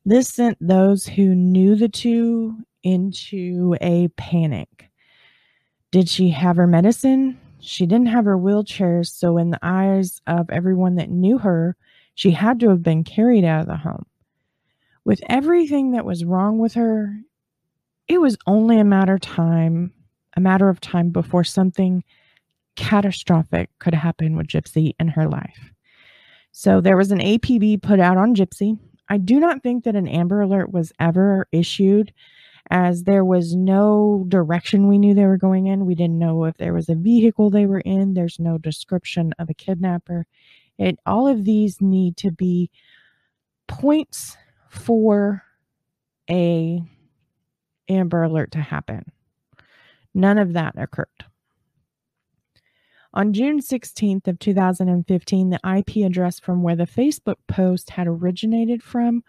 [0.05, 4.91] This sent those who knew the two into a panic.
[5.91, 7.41] Did she have her medicine?
[7.59, 11.75] She didn't have her wheelchair, so in the eyes of everyone that knew her,
[12.15, 14.05] she had to have been carried out of the home.
[15.07, 17.17] With everything that was wrong with her,
[18.09, 19.95] it was only a matter of time,
[20.37, 22.05] a matter of time before something
[22.77, 25.73] catastrophic could happen with Gypsy in her life.
[26.53, 28.79] So there was an APB put out on Gypsy.
[29.09, 32.13] I do not think that an Amber Alert was ever issued
[32.71, 35.87] as there was no direction we knew they were going in.
[35.87, 38.15] We didn't know if there was a vehicle they were in.
[38.15, 40.27] There's no description of a kidnapper.
[40.79, 42.71] It all of these need to be
[43.67, 44.37] points
[44.69, 45.43] for
[46.31, 46.81] a
[47.89, 49.05] Amber Alert to happen.
[50.15, 51.25] None of that occurred.
[53.13, 58.83] On June 16th of 2015, the IP address from where the Facebook post had originated
[58.83, 59.25] from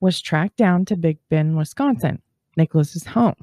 [0.00, 2.22] was tracked down to Big Bend, Wisconsin,
[2.56, 3.34] Nicholas's home.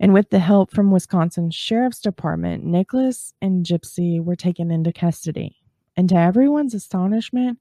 [0.00, 5.56] And with the help from Wisconsin Sheriff's Department, Nicholas and Gypsy were taken into custody.
[5.96, 7.58] And to everyone's astonishment,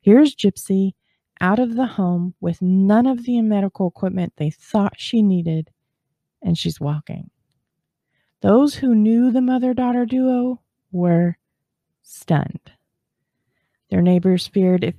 [0.00, 0.92] here's Gypsy
[1.40, 5.70] out of the home with none of the medical equipment they thought she needed,
[6.40, 7.30] and she's walking.
[8.42, 11.38] Those who knew the mother daughter duo were
[12.02, 12.72] stunned.
[13.88, 14.96] Their neighbors feared if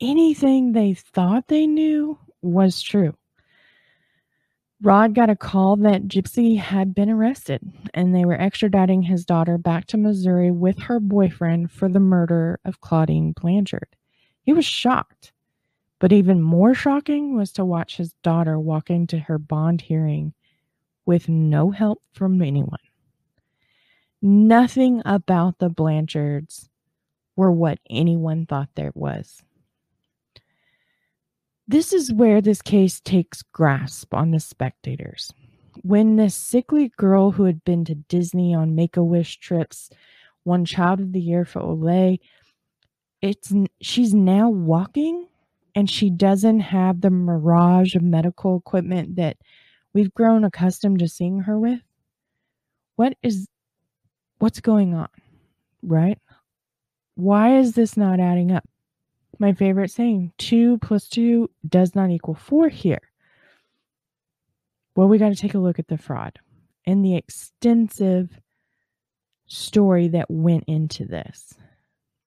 [0.00, 3.14] anything they thought they knew was true.
[4.82, 7.60] Rod got a call that Gypsy had been arrested
[7.94, 12.58] and they were extraditing his daughter back to Missouri with her boyfriend for the murder
[12.64, 13.94] of Claudine Blanchard.
[14.42, 15.32] He was shocked,
[16.00, 20.34] but even more shocking was to watch his daughter walking to her bond hearing
[21.06, 22.78] with no help from anyone.
[24.22, 26.68] Nothing about the Blanchards
[27.36, 29.42] were what anyone thought there was.
[31.66, 35.32] This is where this case takes grasp on the spectators.
[35.82, 39.88] When this sickly girl who had been to Disney on Make a Wish trips
[40.44, 42.18] won Child of the Year for Olay,
[43.22, 45.28] it's she's now walking
[45.74, 49.36] and she doesn't have the mirage of medical equipment that
[49.92, 51.80] we've grown accustomed to seeing her with?
[52.96, 53.48] What is
[54.38, 55.08] what's going on?
[55.82, 56.18] Right?
[57.14, 58.68] Why is this not adding up?
[59.38, 63.00] My favorite saying, 2 plus 2 does not equal 4 here.
[64.94, 66.38] Well, we got to take a look at the fraud
[66.86, 68.40] and the extensive
[69.46, 71.54] story that went into this.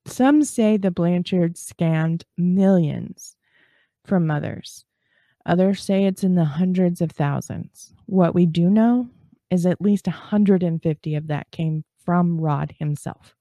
[0.05, 3.35] Some say the Blanchards scammed millions
[4.05, 4.85] from mothers.
[5.45, 7.93] Others say it's in the hundreds of thousands.
[8.05, 9.09] What we do know
[9.49, 13.35] is at least 150 of that came from Rod himself.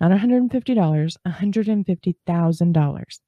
[0.00, 0.48] Not $150,
[1.26, 3.20] $150,000.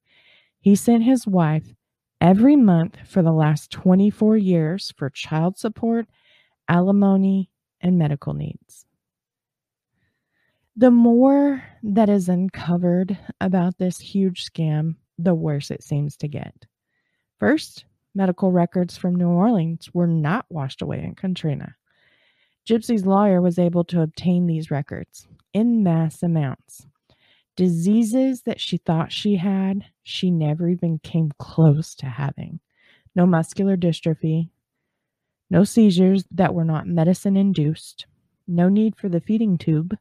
[0.60, 1.74] He sent his wife
[2.20, 6.06] every month for the last 24 years for child support,
[6.68, 8.86] alimony, and medical needs.
[10.76, 16.66] The more that is uncovered about this huge scam, the worse it seems to get.
[17.38, 17.84] First,
[18.14, 21.76] medical records from New Orleans were not washed away in Katrina.
[22.64, 26.86] Gypsy's lawyer was able to obtain these records in mass amounts.
[27.56, 32.60] Diseases that she thought she had, she never even came close to having.
[33.14, 34.50] No muscular dystrophy,
[35.50, 38.06] no seizures that were not medicine induced,
[38.46, 39.96] no need for the feeding tube,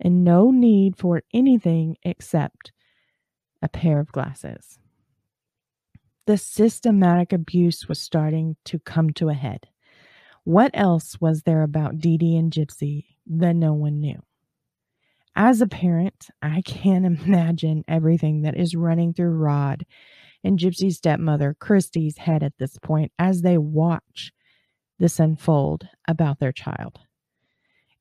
[0.00, 2.72] and no need for anything except
[3.62, 4.78] a pair of glasses.
[6.26, 9.68] The systematic abuse was starting to come to a head.
[10.44, 14.22] What else was there about Dee Dee and Gypsy that no one knew?
[15.36, 19.84] As a parent, I can't imagine everything that is running through Rod
[20.42, 24.32] and Gypsy's stepmother, Christy's head at this point as they watch
[24.98, 27.00] this unfold about their child.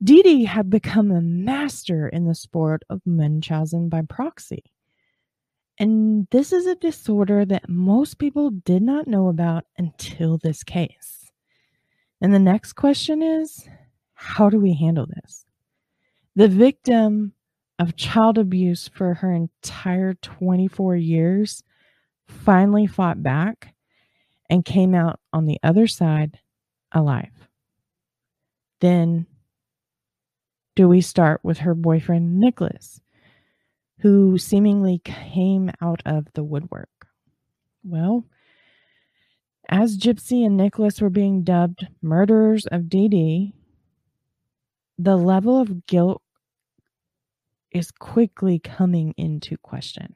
[0.03, 4.63] Dee Dee had become a master in the sport of Munchausen by proxy.
[5.79, 11.31] And this is a disorder that most people did not know about until this case.
[12.21, 13.67] And the next question is
[14.13, 15.45] how do we handle this?
[16.35, 17.33] The victim
[17.79, 21.63] of child abuse for her entire 24 years
[22.27, 23.73] finally fought back
[24.49, 26.39] and came out on the other side
[26.91, 27.47] alive.
[28.79, 29.25] Then
[30.75, 33.01] do we start with her boyfriend, Nicholas,
[34.03, 37.07] who seemingly came out of the woodwork?
[37.85, 38.25] Well,
[39.69, 43.53] as Gypsy and Nicholas were being dubbed murderers of Dee Dee,
[44.97, 46.21] the level of guilt
[47.71, 50.15] is quickly coming into question.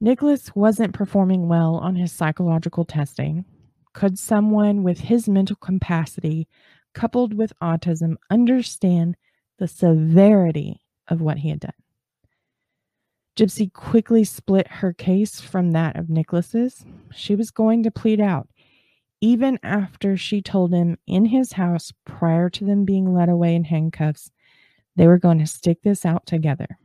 [0.00, 3.44] Nicholas wasn't performing well on his psychological testing.
[3.92, 6.46] Could someone with his mental capacity,
[6.94, 9.16] coupled with autism, understand
[9.58, 11.72] the severity of what he had done?
[13.36, 16.84] Gypsy quickly split her case from that of Nicholas's.
[17.12, 18.48] She was going to plead out,
[19.20, 23.64] even after she told him in his house prior to them being led away in
[23.64, 24.30] handcuffs,
[24.96, 26.78] they were going to stick this out together.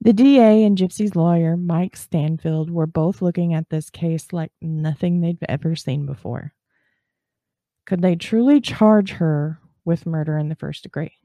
[0.00, 5.20] The DA and Gypsy's lawyer, Mike Stanfield, were both looking at this case like nothing
[5.20, 6.54] they'd ever seen before.
[7.84, 11.19] Could they truly charge her with murder in the first degree?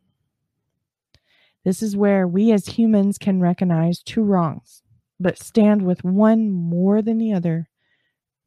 [1.66, 4.84] This is where we as humans can recognize two wrongs,
[5.20, 7.70] but stand with one more than the other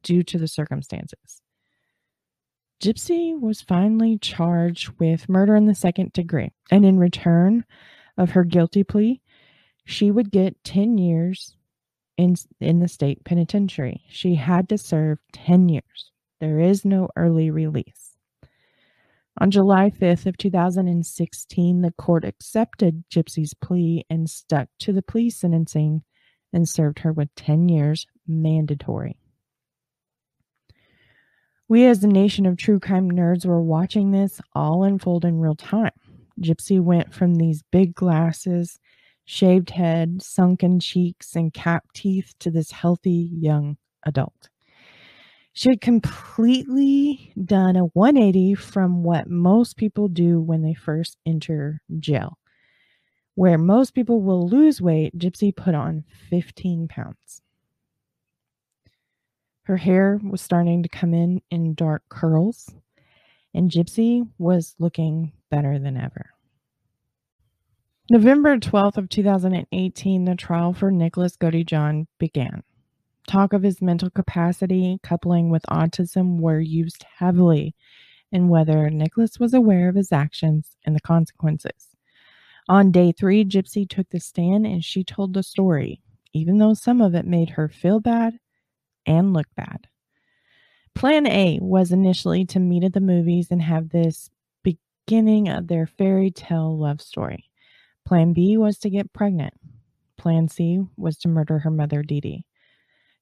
[0.01, 1.41] due to the circumstances.
[2.81, 7.65] Gypsy was finally charged with murder in the second degree, and in return
[8.17, 9.21] of her guilty plea,
[9.83, 11.57] she would get 10 years
[12.15, 14.05] in, in the state penitentiary.
[14.09, 16.11] She had to serve 10 years.
[16.39, 18.08] There is no early release.
[19.41, 25.29] On July 5th of 2016, the court accepted Gypsy's plea and stuck to the plea
[25.29, 26.03] sentencing
[26.51, 29.17] and served her with 10 years mandatory.
[31.69, 35.55] We, as a nation of true crime nerds, were watching this all unfold in real
[35.55, 35.91] time.
[36.41, 38.77] Gypsy went from these big glasses,
[39.23, 44.49] shaved head, sunken cheeks, and capped teeth to this healthy young adult.
[45.59, 51.81] She had completely done a 180 from what most people do when they first enter
[51.99, 52.37] jail.
[53.35, 57.41] Where most people will lose weight, Gypsy put on 15 pounds.
[59.63, 62.73] Her hair was starting to come in in dark curls,
[63.53, 66.29] and Gypsy was looking better than ever.
[68.09, 72.63] November 12th of 2018, the trial for Nicholas Godejohn began.
[73.29, 77.75] Talk of his mental capacity coupling with autism were used heavily
[78.31, 81.95] in whether Nicholas was aware of his actions and the consequences.
[82.67, 86.01] On day three, Gypsy took the stand and she told the story,
[86.33, 88.39] even though some of it made her feel bad
[89.05, 89.85] and look bad.
[90.95, 94.31] Plan A was initially to meet at the movies and have this
[94.63, 97.51] beginning of their fairy tale love story.
[98.07, 99.53] Plan B was to get pregnant.
[100.17, 102.45] Plan C was to murder her mother, Dee Dee.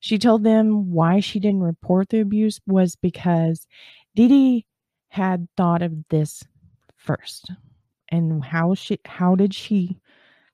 [0.08, 3.68] She told them why she didn't report the abuse was because
[4.16, 4.66] Dee
[5.10, 6.46] had thought of this
[6.96, 7.52] first.
[8.08, 10.00] And how she how did she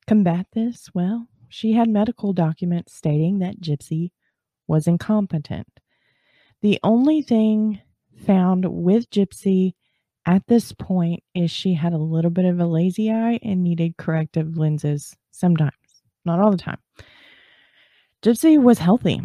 [0.08, 0.89] combat this?
[0.95, 4.10] Well, she had medical documents stating that Gypsy
[4.66, 5.68] was incompetent.
[6.64, 7.80] The only thing
[8.26, 9.74] found with Gypsy
[10.26, 13.97] at this point is she had a little bit of a lazy eye and needed
[13.97, 16.83] corrective lenses sometimes, not all the time.
[18.24, 19.22] Gypsy was healthy.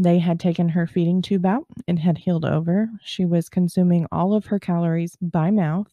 [0.00, 1.64] They had taken her feeding tube out.
[1.86, 2.88] and had healed over.
[3.04, 5.92] She was consuming all of her calories by mouth.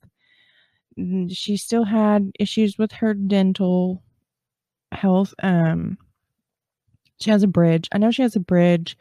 [1.30, 4.02] She still had issues with her dental
[4.92, 5.36] health.
[5.44, 6.00] Um,
[7.20, 7.88] she has a bridge.
[7.92, 8.98] I know she has a bridge.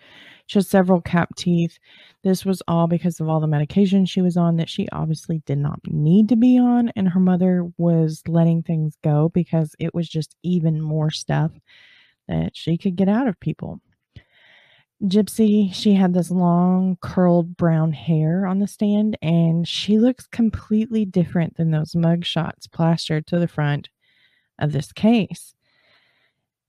[0.46, 1.78] She has several cap teeth.
[2.22, 5.58] This was all because of all the medication she was on that she obviously did
[5.58, 6.90] not need to be on.
[6.96, 11.52] And her mother was letting things go because it was just even more stuff
[12.30, 13.80] that she could get out of people.
[15.02, 21.04] Gypsy, she had this long, curled brown hair on the stand, and she looks completely
[21.04, 23.88] different than those mug shots plastered to the front
[24.58, 25.54] of this case.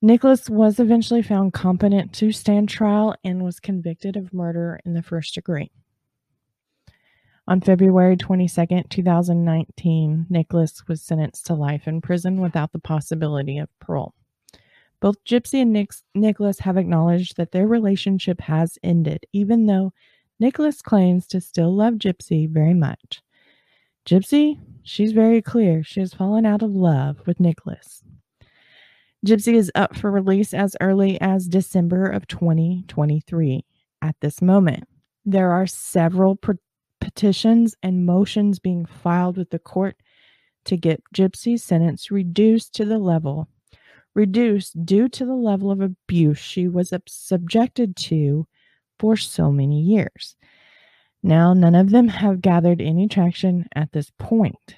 [0.01, 5.03] Nicholas was eventually found competent to stand trial and was convicted of murder in the
[5.03, 5.69] first degree.
[7.47, 13.67] On February 22, 2019, Nicholas was sentenced to life in prison without the possibility of
[13.79, 14.15] parole.
[15.01, 19.93] Both Gypsy and Nick- Nicholas have acknowledged that their relationship has ended, even though
[20.39, 23.21] Nicholas claims to still love Gypsy very much.
[24.05, 28.03] Gypsy, she's very clear she has fallen out of love with Nicholas.
[29.25, 33.63] Gypsy is up for release as early as December of 2023.
[34.01, 34.85] At this moment,
[35.25, 36.39] there are several
[36.99, 39.95] petitions and motions being filed with the court
[40.65, 43.47] to get Gypsy's sentence reduced to the level
[44.13, 48.47] reduced due to the level of abuse she was subjected to
[48.99, 50.35] for so many years.
[51.23, 54.75] Now, none of them have gathered any traction at this point.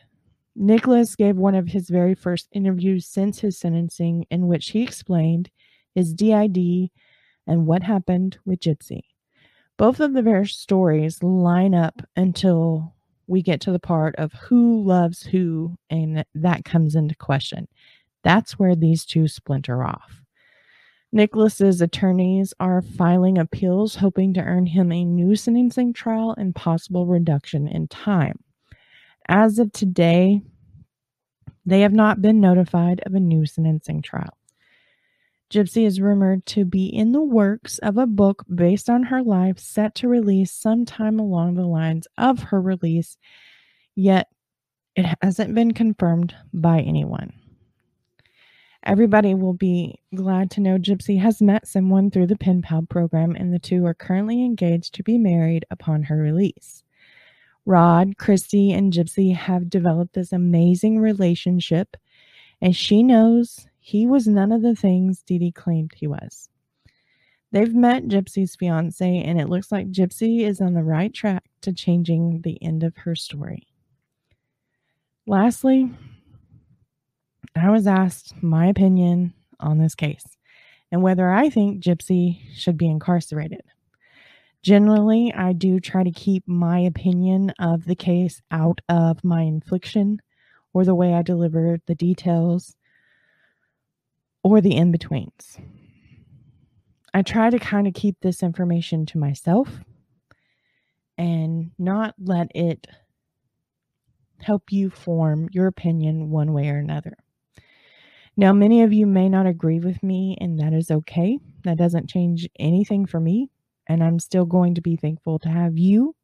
[0.56, 5.50] Nicholas gave one of his very first interviews since his sentencing, in which he explained
[5.96, 6.90] his DID
[7.48, 9.02] and what happened with Gypsy.
[9.78, 12.94] Both of the various stories line up until
[13.28, 17.68] we get to the part of who loves who, and that comes into question.
[18.24, 20.22] That's where these two splinter off.
[21.12, 27.06] Nicholas's attorneys are filing appeals hoping to earn him a new sentencing trial and possible
[27.06, 28.40] reduction in time.
[29.28, 30.42] As of today,
[31.66, 34.38] they have not been notified of a new sentencing trial.
[35.52, 39.60] Gypsy is rumored to be in the works of a book based on her life
[39.60, 43.18] set to release sometime along the lines of her release,
[43.96, 44.30] yet
[44.96, 47.34] it hasn't been confirmed by anyone.
[48.86, 53.34] Everybody will be glad to know Gypsy has met someone through the Pen Pal program,
[53.34, 56.84] and the two are currently engaged to be married upon her release.
[57.66, 61.96] Rod, Christy, and Gypsy have developed this amazing relationship,
[62.62, 66.50] and she knows he was none of the things Dee Dee claimed he was.
[67.54, 71.72] They've met Gypsy's fiance, and it looks like Gypsy is on the right track to
[71.72, 73.66] changing the end of her story.
[75.26, 75.90] Lastly,
[77.56, 80.26] I was asked my opinion on this case
[80.92, 83.62] and whether I think Gypsy should be incarcerated.
[84.64, 90.22] Generally, I do try to keep my opinion of the case out of my infliction
[90.74, 92.76] or the way I deliver the details
[94.44, 95.58] or the in betweens.
[97.14, 99.70] I try to kind of keep this information to myself
[101.18, 102.88] and not let it
[104.40, 107.16] help you form your opinion one way or another.
[108.36, 111.38] Now, many of you may not agree with me, and that is okay.
[111.64, 113.50] That doesn't change anything for me.
[113.88, 116.16] And I'm still going to be thankful to have you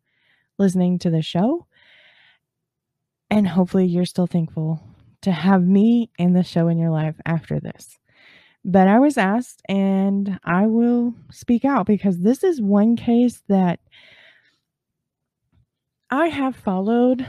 [0.58, 1.68] listening to the show.
[3.30, 4.82] And hopefully, you're still thankful
[5.22, 7.98] to have me and the show in your life after this.
[8.66, 13.80] But I was asked, and I will speak out because this is one case that
[16.10, 17.26] I have followed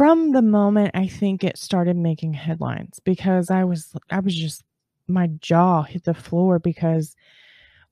[0.00, 4.64] from the moment I think it started making headlines because I was I was just
[5.06, 7.14] my jaw hit the floor because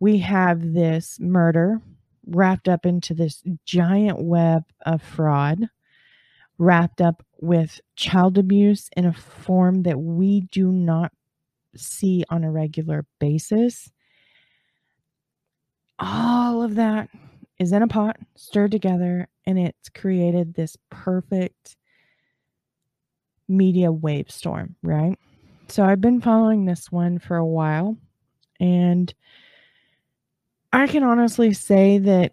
[0.01, 1.83] we have this murder
[2.27, 5.69] wrapped up into this giant web of fraud,
[6.57, 11.13] wrapped up with child abuse in a form that we do not
[11.77, 13.93] see on a regular basis.
[15.99, 17.11] All of that
[17.59, 21.77] is in a pot, stirred together, and it's created this perfect
[23.49, 25.19] media wave storm, right?
[25.69, 27.97] So I've been following this one for a while,
[28.61, 29.13] and
[30.73, 32.33] I can honestly say that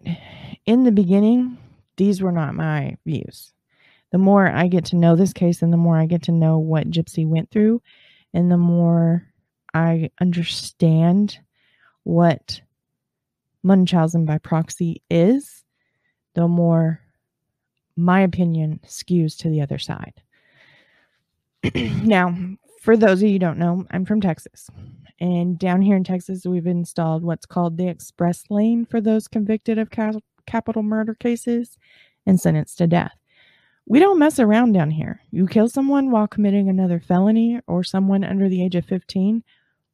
[0.66, 1.58] in the beginning,
[1.96, 3.52] these were not my views.
[4.12, 6.58] The more I get to know this case and the more I get to know
[6.58, 7.82] what Gypsy went through,
[8.32, 9.26] and the more
[9.74, 11.38] I understand
[12.04, 12.60] what
[13.62, 15.64] Munchausen by proxy is,
[16.34, 17.00] the more
[17.96, 20.22] my opinion skews to the other side.
[21.74, 22.36] now,
[22.80, 24.68] for those of you don't know, I'm from Texas.
[25.18, 29.78] And down here in Texas, we've installed what's called the express lane for those convicted
[29.78, 31.78] of ca- capital murder cases
[32.26, 33.12] and sentenced to death.
[33.86, 35.20] We don't mess around down here.
[35.30, 39.42] You kill someone while committing another felony or someone under the age of 15,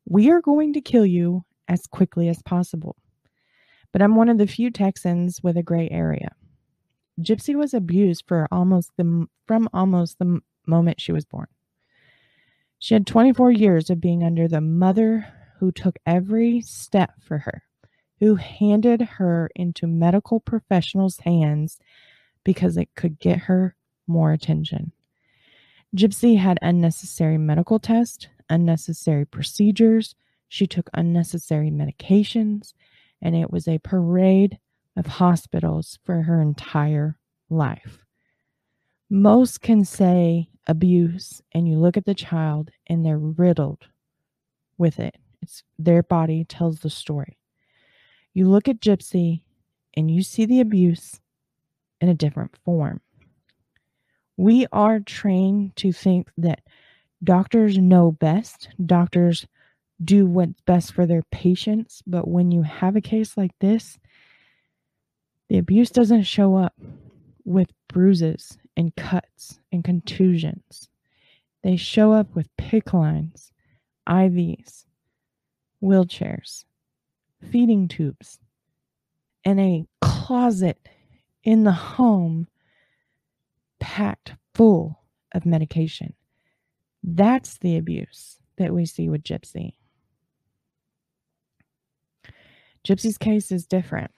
[0.06, 2.96] we are going to kill you as quickly as possible.
[3.92, 6.34] But I'm one of the few Texans with a gray area.
[7.20, 11.46] Gypsy was abused for almost the from almost the moment she was born.
[12.82, 15.28] She had 24 years of being under the mother
[15.60, 17.62] who took every step for her,
[18.18, 21.78] who handed her into medical professionals' hands
[22.42, 23.76] because it could get her
[24.08, 24.90] more attention.
[25.96, 30.16] Gypsy had unnecessary medical tests, unnecessary procedures,
[30.48, 32.74] she took unnecessary medications,
[33.20, 34.58] and it was a parade
[34.96, 37.16] of hospitals for her entire
[37.48, 38.04] life.
[39.14, 43.88] Most can say abuse and you look at the child and they're riddled
[44.78, 45.18] with it.
[45.42, 47.36] It's their body tells the story.
[48.32, 49.42] You look at Gypsy
[49.94, 51.20] and you see the abuse
[52.00, 53.02] in a different form.
[54.38, 56.62] We are trained to think that
[57.22, 59.46] doctors know best, doctors
[60.02, 63.98] do what's best for their patients, but when you have a case like this,
[65.50, 66.72] the abuse doesn't show up
[67.44, 70.88] with bruises and cuts and contusions.
[71.62, 73.52] They show up with PICC lines,
[74.08, 74.84] IVs,
[75.82, 76.64] wheelchairs,
[77.50, 78.38] feeding tubes,
[79.44, 80.88] and a closet
[81.44, 82.48] in the home
[83.80, 85.02] packed full
[85.32, 86.14] of medication.
[87.02, 89.74] That's the abuse that we see with Gypsy.
[92.86, 94.10] Gypsy's case is different.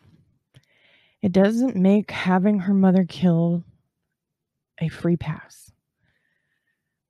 [1.23, 3.65] It doesn't make having her mother killed
[4.81, 5.73] a free pass.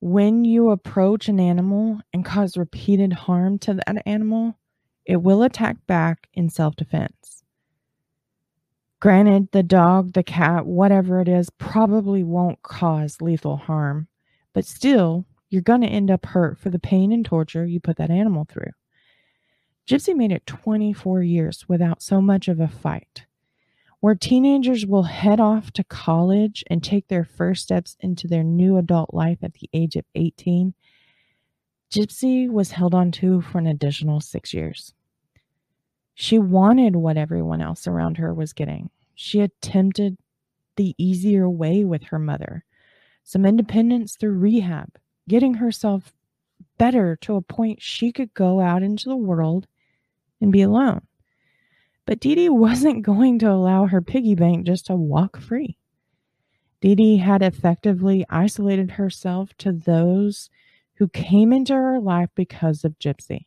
[0.00, 4.58] When you approach an animal and cause repeated harm to that animal,
[5.06, 7.42] it will attack back in self defense.
[9.00, 14.08] Granted, the dog, the cat, whatever it is, probably won't cause lethal harm,
[14.54, 17.96] but still, you're going to end up hurt for the pain and torture you put
[17.96, 18.72] that animal through.
[19.86, 23.26] Gypsy made it 24 years without so much of a fight
[24.05, 28.76] Where teenagers will head off to college and take their first steps into their new
[28.76, 30.74] adult life at the age of 18,
[31.90, 34.92] Gypsy was held on to for an additional six years.
[36.12, 38.90] She wanted what everyone else around her was getting.
[39.14, 40.18] She attempted
[40.76, 42.66] the easier way with her mother
[43.22, 44.98] some independence through rehab,
[45.30, 46.12] getting herself
[46.76, 49.66] better to a point she could go out into the world
[50.42, 51.07] and be alone.
[52.07, 55.78] But Dee Dee wasn't going to allow her piggy bank just to walk free.
[56.80, 60.50] Dee Dee had effectively isolated herself to those
[60.96, 63.46] who came into her life because of Gypsy.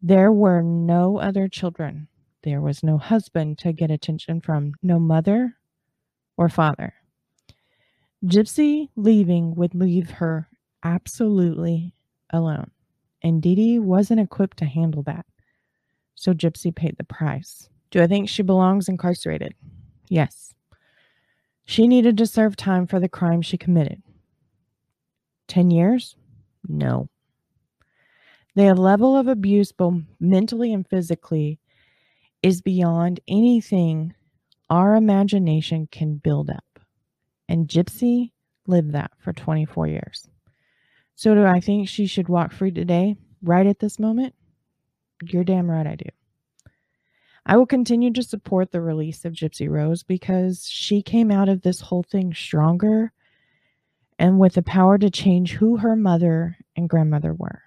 [0.00, 2.06] There were no other children.
[2.42, 5.56] There was no husband to get attention from, no mother
[6.36, 6.94] or father.
[8.24, 10.48] Gypsy leaving would leave her
[10.84, 11.94] absolutely
[12.30, 12.70] alone,
[13.22, 15.26] and Dee Dee wasn't equipped to handle that.
[16.18, 17.68] So Gypsy paid the price.
[17.92, 19.54] Do I think she belongs incarcerated?
[20.08, 20.52] Yes.
[21.64, 24.02] She needed to serve time for the crime she committed.
[25.46, 26.16] 10 years?
[26.66, 27.08] No.
[28.56, 31.60] The level of abuse, both mentally and physically,
[32.42, 34.12] is beyond anything
[34.68, 36.80] our imagination can build up.
[37.48, 38.32] And Gypsy
[38.66, 40.28] lived that for 24 years.
[41.14, 44.34] So, do I think she should walk free today, right at this moment?
[45.22, 46.08] You're damn right I do.
[47.46, 51.62] I will continue to support the release of Gypsy Rose because she came out of
[51.62, 53.12] this whole thing stronger
[54.18, 57.62] and with the power to change who her mother and grandmother were.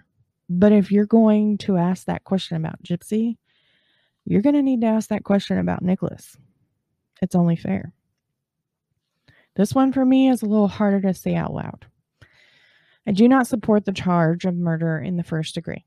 [0.48, 3.38] But if you're going to ask that question about Gypsy,
[4.24, 6.36] you're going to need to ask that question about Nicholas.
[7.20, 7.92] It's only fair.
[9.56, 11.86] This one for me is a little harder to say out loud.
[13.06, 15.84] I do not support the charge of murder in the first degree.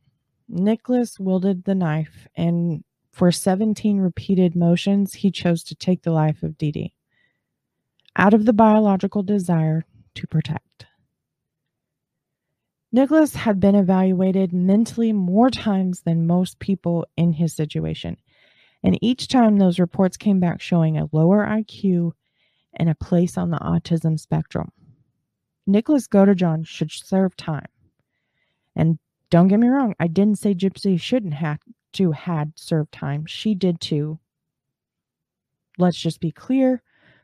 [0.48, 6.44] Nicholas wielded the knife, and for 17 repeated motions, he chose to take the life
[6.44, 6.94] of Dee
[8.16, 9.86] out of the biological desire
[10.16, 10.86] to protect.
[12.92, 18.16] Nicholas had been evaluated mentally more times than most people in his situation,
[18.84, 22.12] and each time those reports came back showing a lower IQ
[22.74, 24.72] and a place on the autism spectrum.
[25.68, 27.68] Nicholas Godejohn should serve time.
[28.76, 31.60] And don't get me wrong, I didn't say Gypsy shouldn't have
[31.94, 33.26] to had served time.
[33.26, 34.20] She did too.
[35.78, 36.82] Let's just be clear.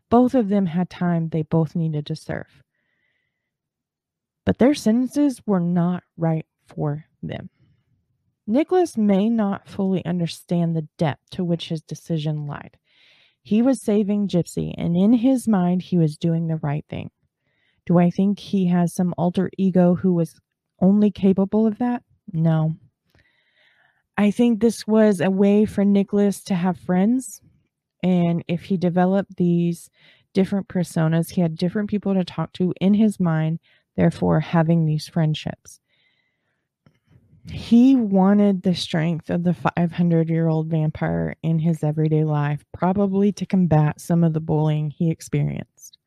[0.09, 2.63] Both of them had time they both needed to serve.
[4.45, 7.49] But their sentences were not right for them.
[8.47, 12.77] Nicholas may not fully understand the depth to which his decision lied.
[13.43, 17.11] He was saving Gypsy, and in his mind, he was doing the right thing.
[17.85, 20.39] Do I think he has some alter ego who was
[20.81, 22.03] only capable of that?
[22.33, 22.75] No.
[24.17, 27.41] I think this was a way for Nicholas to have friends.
[28.03, 29.89] And if he developed these
[30.33, 33.59] different personas, he had different people to talk to in his mind,
[33.95, 35.81] therefore, having these friendships
[37.49, 43.31] he wanted the strength of the 500 year old vampire in his everyday life, probably
[43.33, 45.97] to combat some of the bullying he experienced.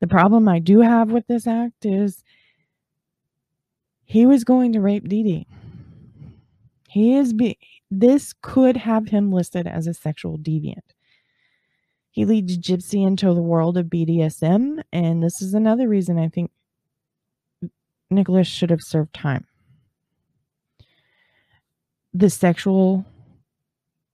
[0.00, 2.22] The problem I do have with this act is
[4.06, 5.46] he was going to rape Dee Dee.
[6.88, 7.58] He is be-
[7.90, 10.94] this could have him listed as a sexual deviant.
[12.10, 16.50] He leads Gypsy into the world of BDSM, and this is another reason I think
[18.10, 19.46] Nicholas should have served time
[22.16, 23.04] the sexual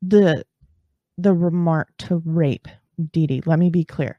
[0.00, 0.44] the
[1.18, 2.66] the remark to rape
[3.12, 3.42] Dee Dee.
[3.46, 4.18] Let me be clear.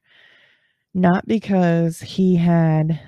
[0.93, 2.99] Not because he had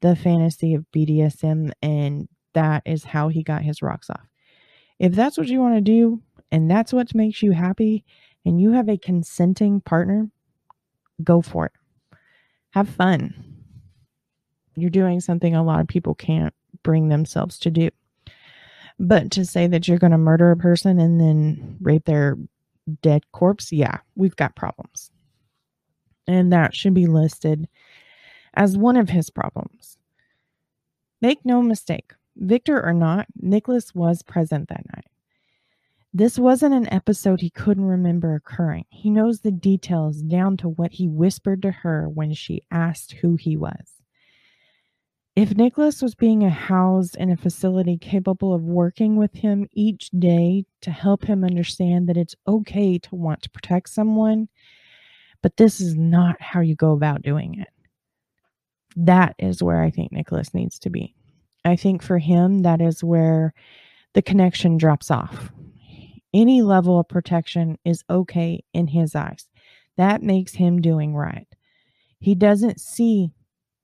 [0.00, 4.26] the fantasy of BDSM and that is how he got his rocks off.
[4.98, 8.04] If that's what you want to do and that's what makes you happy
[8.44, 10.28] and you have a consenting partner,
[11.22, 11.72] go for it.
[12.70, 13.34] Have fun.
[14.76, 17.90] You're doing something a lot of people can't bring themselves to do.
[18.98, 22.36] But to say that you're going to murder a person and then rape their
[23.02, 25.10] dead corpse, yeah, we've got problems.
[26.26, 27.68] And that should be listed
[28.58, 29.96] as one of his problems.
[31.22, 35.06] Make no mistake, Victor or not, Nicholas was present that night.
[36.12, 38.86] This wasn't an episode he couldn't remember occurring.
[38.90, 43.36] He knows the details down to what he whispered to her when she asked who
[43.36, 44.02] he was.
[45.36, 50.64] If Nicholas was being housed in a facility capable of working with him each day
[50.80, 54.48] to help him understand that it's okay to want to protect someone,
[55.42, 57.68] but this is not how you go about doing it.
[58.96, 61.14] That is where I think Nicholas needs to be.
[61.64, 63.52] I think for him, that is where
[64.14, 65.50] the connection drops off.
[66.34, 69.46] Any level of protection is okay in his eyes.
[69.96, 71.48] That makes him doing right.
[72.20, 73.32] He doesn't see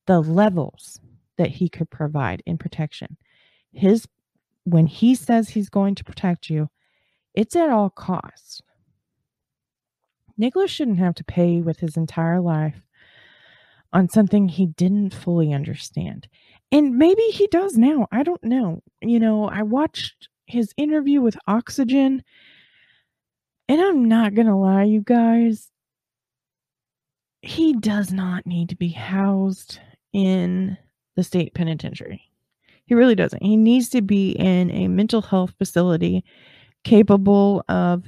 [0.07, 1.00] the levels
[1.36, 3.16] that he could provide in protection.
[3.72, 4.07] His
[4.64, 6.70] when he says he's going to protect you,
[7.34, 8.62] it's at all costs.
[10.38, 12.84] Nicholas shouldn't have to pay with his entire life
[13.95, 16.28] on something he didn't fully understand.
[16.72, 18.09] And maybe he does now.
[18.11, 18.82] I don't know.
[19.01, 22.22] You know, I watched his interview with Oxygen,
[23.68, 25.70] and I'm not going to lie, you guys.
[27.40, 29.78] He does not need to be housed
[30.12, 30.76] in
[31.14, 32.22] the state penitentiary.
[32.86, 33.42] He really doesn't.
[33.42, 36.24] He needs to be in a mental health facility
[36.82, 38.05] capable of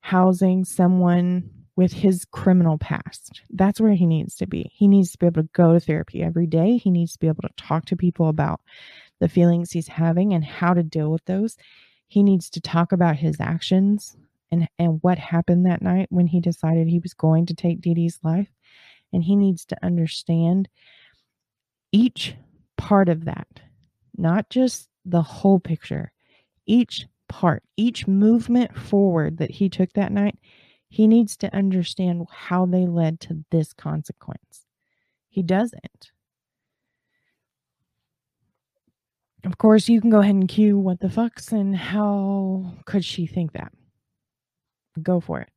[0.00, 1.50] housing someone
[1.80, 3.40] with his criminal past.
[3.48, 4.70] That's where he needs to be.
[4.74, 6.76] He needs to be able to go to therapy every day.
[6.76, 8.60] He needs to be able to talk to people about
[9.18, 11.56] the feelings he's having and how to deal with those.
[12.06, 14.14] He needs to talk about his actions
[14.52, 17.94] and, and what happened that night when he decided he was going to take Dee
[17.94, 18.50] Dee's life.
[19.10, 20.68] And he needs to understand
[21.92, 22.34] each
[22.76, 23.48] part of that,
[24.18, 26.12] not just the whole picture,
[26.66, 30.38] each part, each movement forward that he took that night,
[30.90, 34.66] he needs to understand how they led to this consequence.
[35.28, 36.10] He doesn't.
[39.44, 43.26] Of course, you can go ahead and cue what the fucks and how could she
[43.26, 43.72] think that?
[45.02, 45.48] Go for it.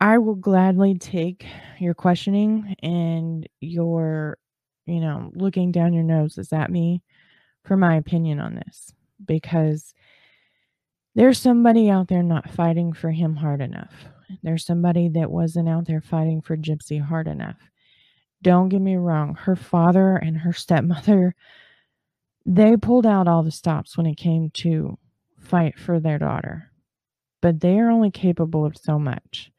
[0.00, 1.44] I will gladly take
[1.78, 4.38] your questioning and your
[4.88, 7.02] you know, looking down your noses at me
[7.64, 8.94] for my opinion on this
[9.24, 9.92] because
[11.14, 14.06] there's somebody out there not fighting for him hard enough.
[14.42, 17.56] There's somebody that wasn't out there fighting for Gypsy hard enough.
[18.42, 21.34] Don't get me wrong, her father and her stepmother
[22.50, 24.98] they pulled out all the stops when it came to
[25.38, 26.72] fight for their daughter.
[27.42, 29.52] But they are only capable of so much.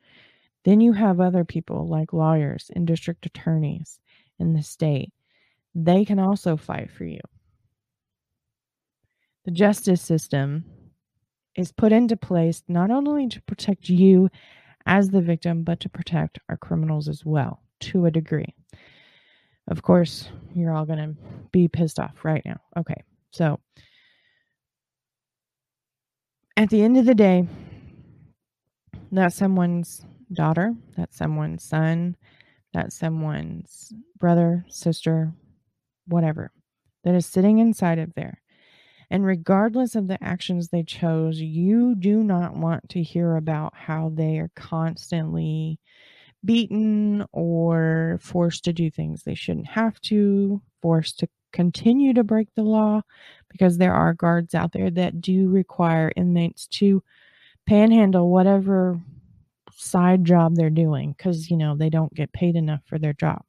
[0.65, 3.99] Then you have other people like lawyers and district attorneys
[4.39, 5.13] in the state
[5.75, 7.21] they can also fight for you.
[9.45, 10.65] The justice system
[11.59, 14.29] is put into place not only to protect you
[14.85, 18.55] as the victim, but to protect our criminals as well, to a degree.
[19.67, 21.15] Of course, you're all going to
[21.51, 22.61] be pissed off right now.
[22.77, 23.59] Okay, so
[26.55, 27.45] at the end of the day,
[29.11, 32.15] that's someone's daughter, that's someone's son,
[32.73, 35.33] that's someone's brother, sister,
[36.07, 36.51] whatever,
[37.03, 38.41] that is sitting inside of there.
[39.11, 44.11] And regardless of the actions they chose, you do not want to hear about how
[44.13, 45.79] they are constantly
[46.45, 52.47] beaten or forced to do things they shouldn't have to, forced to continue to break
[52.55, 53.01] the law,
[53.49, 57.03] because there are guards out there that do require inmates to
[57.67, 58.99] panhandle whatever
[59.73, 63.43] side job they're doing because, you know, they don't get paid enough for their job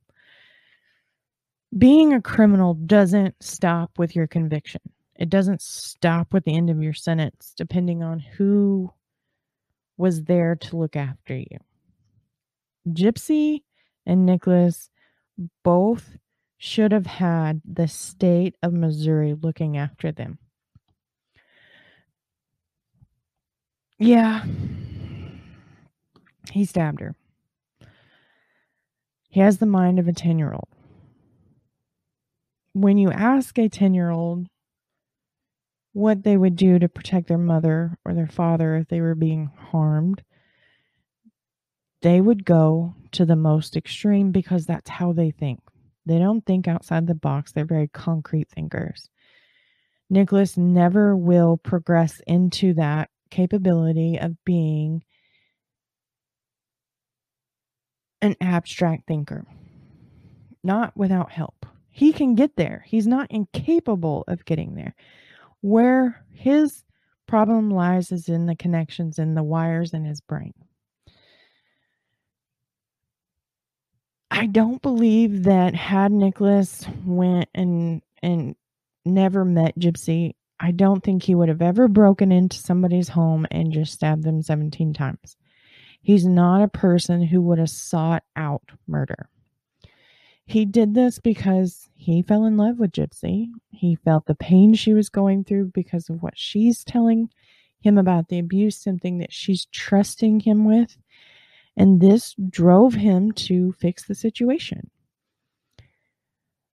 [1.78, 4.80] being a criminal doesn't stop with your conviction.
[5.20, 8.90] It doesn't stop with the end of your sentence, depending on who
[9.98, 11.58] was there to look after you.
[12.88, 13.60] Gypsy
[14.06, 14.88] and Nicholas
[15.62, 16.16] both
[16.56, 20.38] should have had the state of Missouri looking after them.
[23.98, 24.42] Yeah,
[26.50, 27.14] he stabbed her.
[29.28, 30.68] He has the mind of a 10 year old
[32.72, 34.46] when you ask a 10 year old
[35.92, 39.50] what they would do to protect their mother or their father if they were being
[39.70, 40.22] harmed,
[42.02, 45.60] they would go to the most extreme because that's how they think.
[46.06, 49.10] They don't think outside the box, they're very concrete thinkers.
[50.08, 55.04] Nicholas never will progress into that capability of being
[58.22, 59.46] an abstract thinker,
[60.64, 61.66] not without help.
[61.90, 62.84] He can get there.
[62.86, 64.94] He's not incapable of getting there.
[65.60, 66.84] Where his
[67.26, 70.54] problem lies is in the connections in the wires in his brain.
[74.30, 78.54] I don't believe that had Nicholas went and and
[79.04, 83.72] never met Gypsy, I don't think he would have ever broken into somebody's home and
[83.72, 85.36] just stabbed them 17 times.
[86.02, 89.28] He's not a person who would have sought out murder.
[90.50, 93.50] He did this because he fell in love with Gypsy.
[93.70, 97.30] He felt the pain she was going through because of what she's telling
[97.80, 100.96] him about the abuse, something that she's trusting him with.
[101.76, 104.90] And this drove him to fix the situation.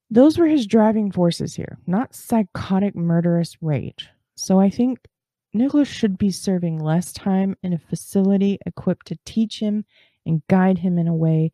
[0.10, 4.10] Those were his driving forces here, not psychotic, murderous rage.
[4.34, 5.08] So I think
[5.54, 9.86] Nicholas should be serving less time in a facility equipped to teach him
[10.26, 11.52] and guide him in a way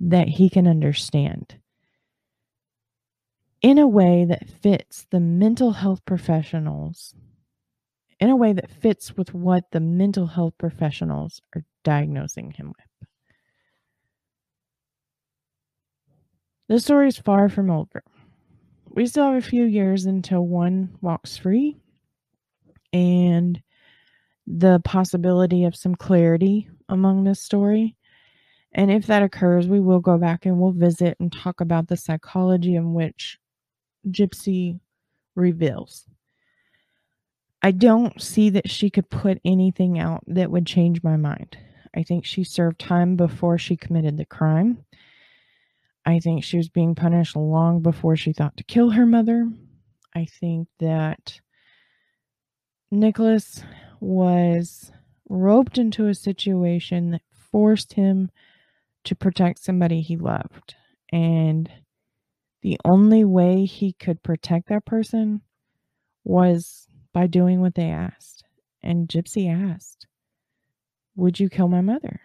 [0.00, 1.56] that he can understand.
[3.60, 7.14] In a way that fits the mental health professionals,
[8.20, 13.08] in a way that fits with what the mental health professionals are diagnosing him with.
[16.68, 18.02] This story is far from over.
[18.90, 21.76] We still have a few years until one walks free
[22.92, 23.60] and
[24.46, 27.96] the possibility of some clarity among this story.
[28.72, 31.96] And if that occurs, we will go back and we'll visit and talk about the
[31.96, 33.38] psychology in which
[34.06, 34.80] Gypsy
[35.34, 36.06] reveals.
[37.62, 41.56] I don't see that she could put anything out that would change my mind.
[41.96, 44.84] I think she served time before she committed the crime.
[46.06, 49.48] I think she was being punished long before she thought to kill her mother.
[50.14, 51.40] I think that
[52.90, 53.62] Nicholas
[54.00, 54.92] was
[55.28, 58.30] roped into a situation that forced him
[59.04, 60.74] to protect somebody he loved.
[61.12, 61.70] And
[62.62, 65.42] the only way he could protect that person
[66.24, 68.44] was by doing what they asked.
[68.82, 70.06] And Gypsy asked,
[71.16, 72.20] Would you kill my mother?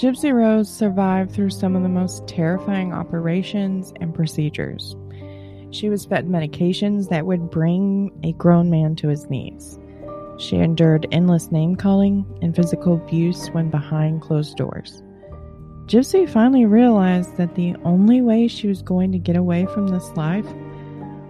[0.00, 4.96] Gypsy Rose survived through some of the most terrifying operations and procedures.
[5.72, 9.78] She was fed medications that would bring a grown man to his knees.
[10.38, 15.02] She endured endless name calling and physical abuse when behind closed doors.
[15.84, 20.08] Gypsy finally realized that the only way she was going to get away from this
[20.16, 20.50] life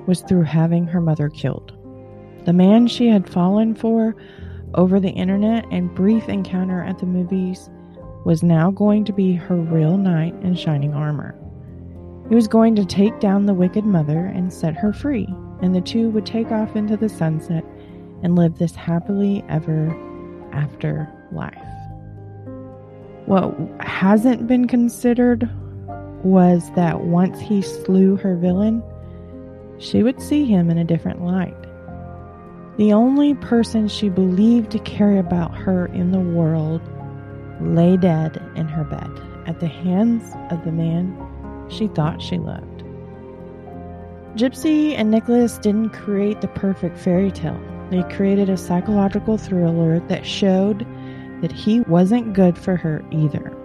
[0.06, 1.76] was through having her mother killed.
[2.44, 4.14] The man she had fallen for
[4.74, 7.68] over the internet and brief encounter at the movies
[8.24, 11.34] was now going to be her real knight in shining armor.
[12.28, 15.26] He was going to take down the wicked mother and set her free,
[15.62, 17.64] and the two would take off into the sunset
[18.22, 19.90] and live this happily ever
[20.52, 21.56] after life.
[23.26, 25.48] What hasn't been considered
[26.22, 28.82] was that once he slew her villain,
[29.78, 31.56] she would see him in a different light.
[32.76, 36.80] The only person she believed to care about her in the world
[37.60, 39.10] lay dead in her bed
[39.46, 41.16] at the hands of the man
[41.68, 42.84] she thought she loved.
[44.36, 47.60] Gypsy and Nicholas didn't create the perfect fairy tale.
[47.90, 50.86] They created a psychological thriller that showed
[51.40, 53.56] that he wasn't good for her either.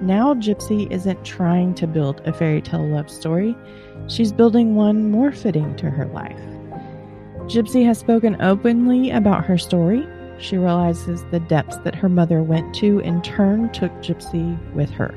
[0.00, 3.54] Now, Gypsy isn't trying to build a fairy tale love story,
[4.08, 6.40] she's building one more fitting to her life.
[7.46, 10.08] Gypsy has spoken openly about her story,
[10.42, 15.14] she realizes the depths that her mother went to, in turn, took Gypsy with her,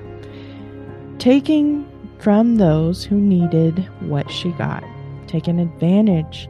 [1.17, 4.83] taking from those who needed what she got,
[5.27, 6.47] taking advantage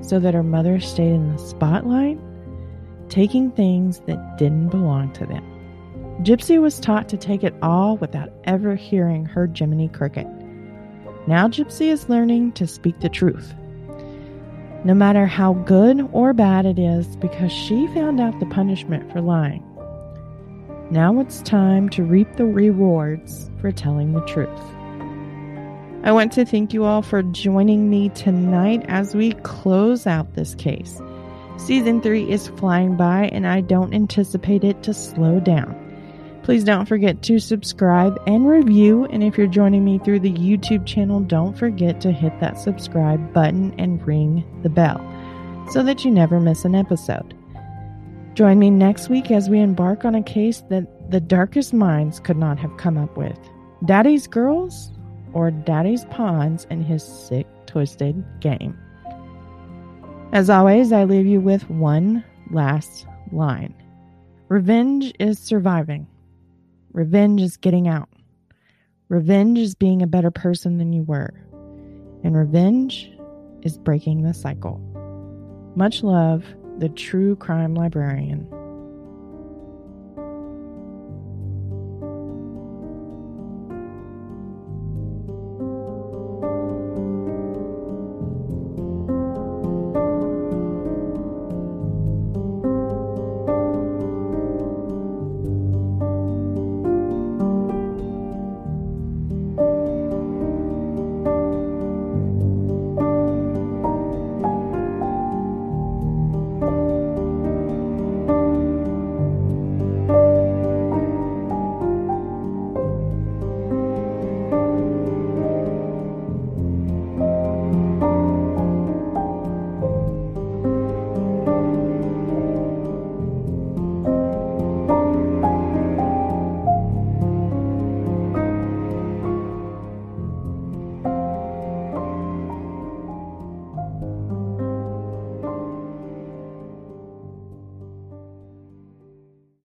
[0.00, 2.18] so that her mother stayed in the spotlight,
[3.08, 5.44] taking things that didn't belong to them.
[6.22, 10.26] Gypsy was taught to take it all without ever hearing her Jiminy Cricket.
[11.26, 13.54] Now Gypsy is learning to speak the truth
[14.88, 19.20] no matter how good or bad it is, because she found out the punishment for
[19.20, 19.62] lying.
[20.90, 24.48] Now it's time to reap the rewards for telling the truth.
[26.04, 30.54] I want to thank you all for joining me tonight as we close out this
[30.54, 31.02] case.
[31.58, 35.76] Season 3 is flying by, and I don't anticipate it to slow down.
[36.48, 39.04] Please don't forget to subscribe and review.
[39.10, 43.34] And if you're joining me through the YouTube channel, don't forget to hit that subscribe
[43.34, 44.98] button and ring the bell
[45.70, 47.36] so that you never miss an episode.
[48.32, 52.38] Join me next week as we embark on a case that the darkest minds could
[52.38, 53.38] not have come up with
[53.84, 54.90] Daddy's Girls
[55.34, 58.74] or Daddy's Pawns and his sick, twisted game.
[60.32, 63.74] As always, I leave you with one last line
[64.48, 66.06] Revenge is surviving.
[66.98, 68.08] Revenge is getting out.
[69.08, 71.30] Revenge is being a better person than you were.
[72.24, 73.08] And revenge
[73.62, 74.80] is breaking the cycle.
[75.76, 76.44] Much love,
[76.78, 78.48] the true crime librarian.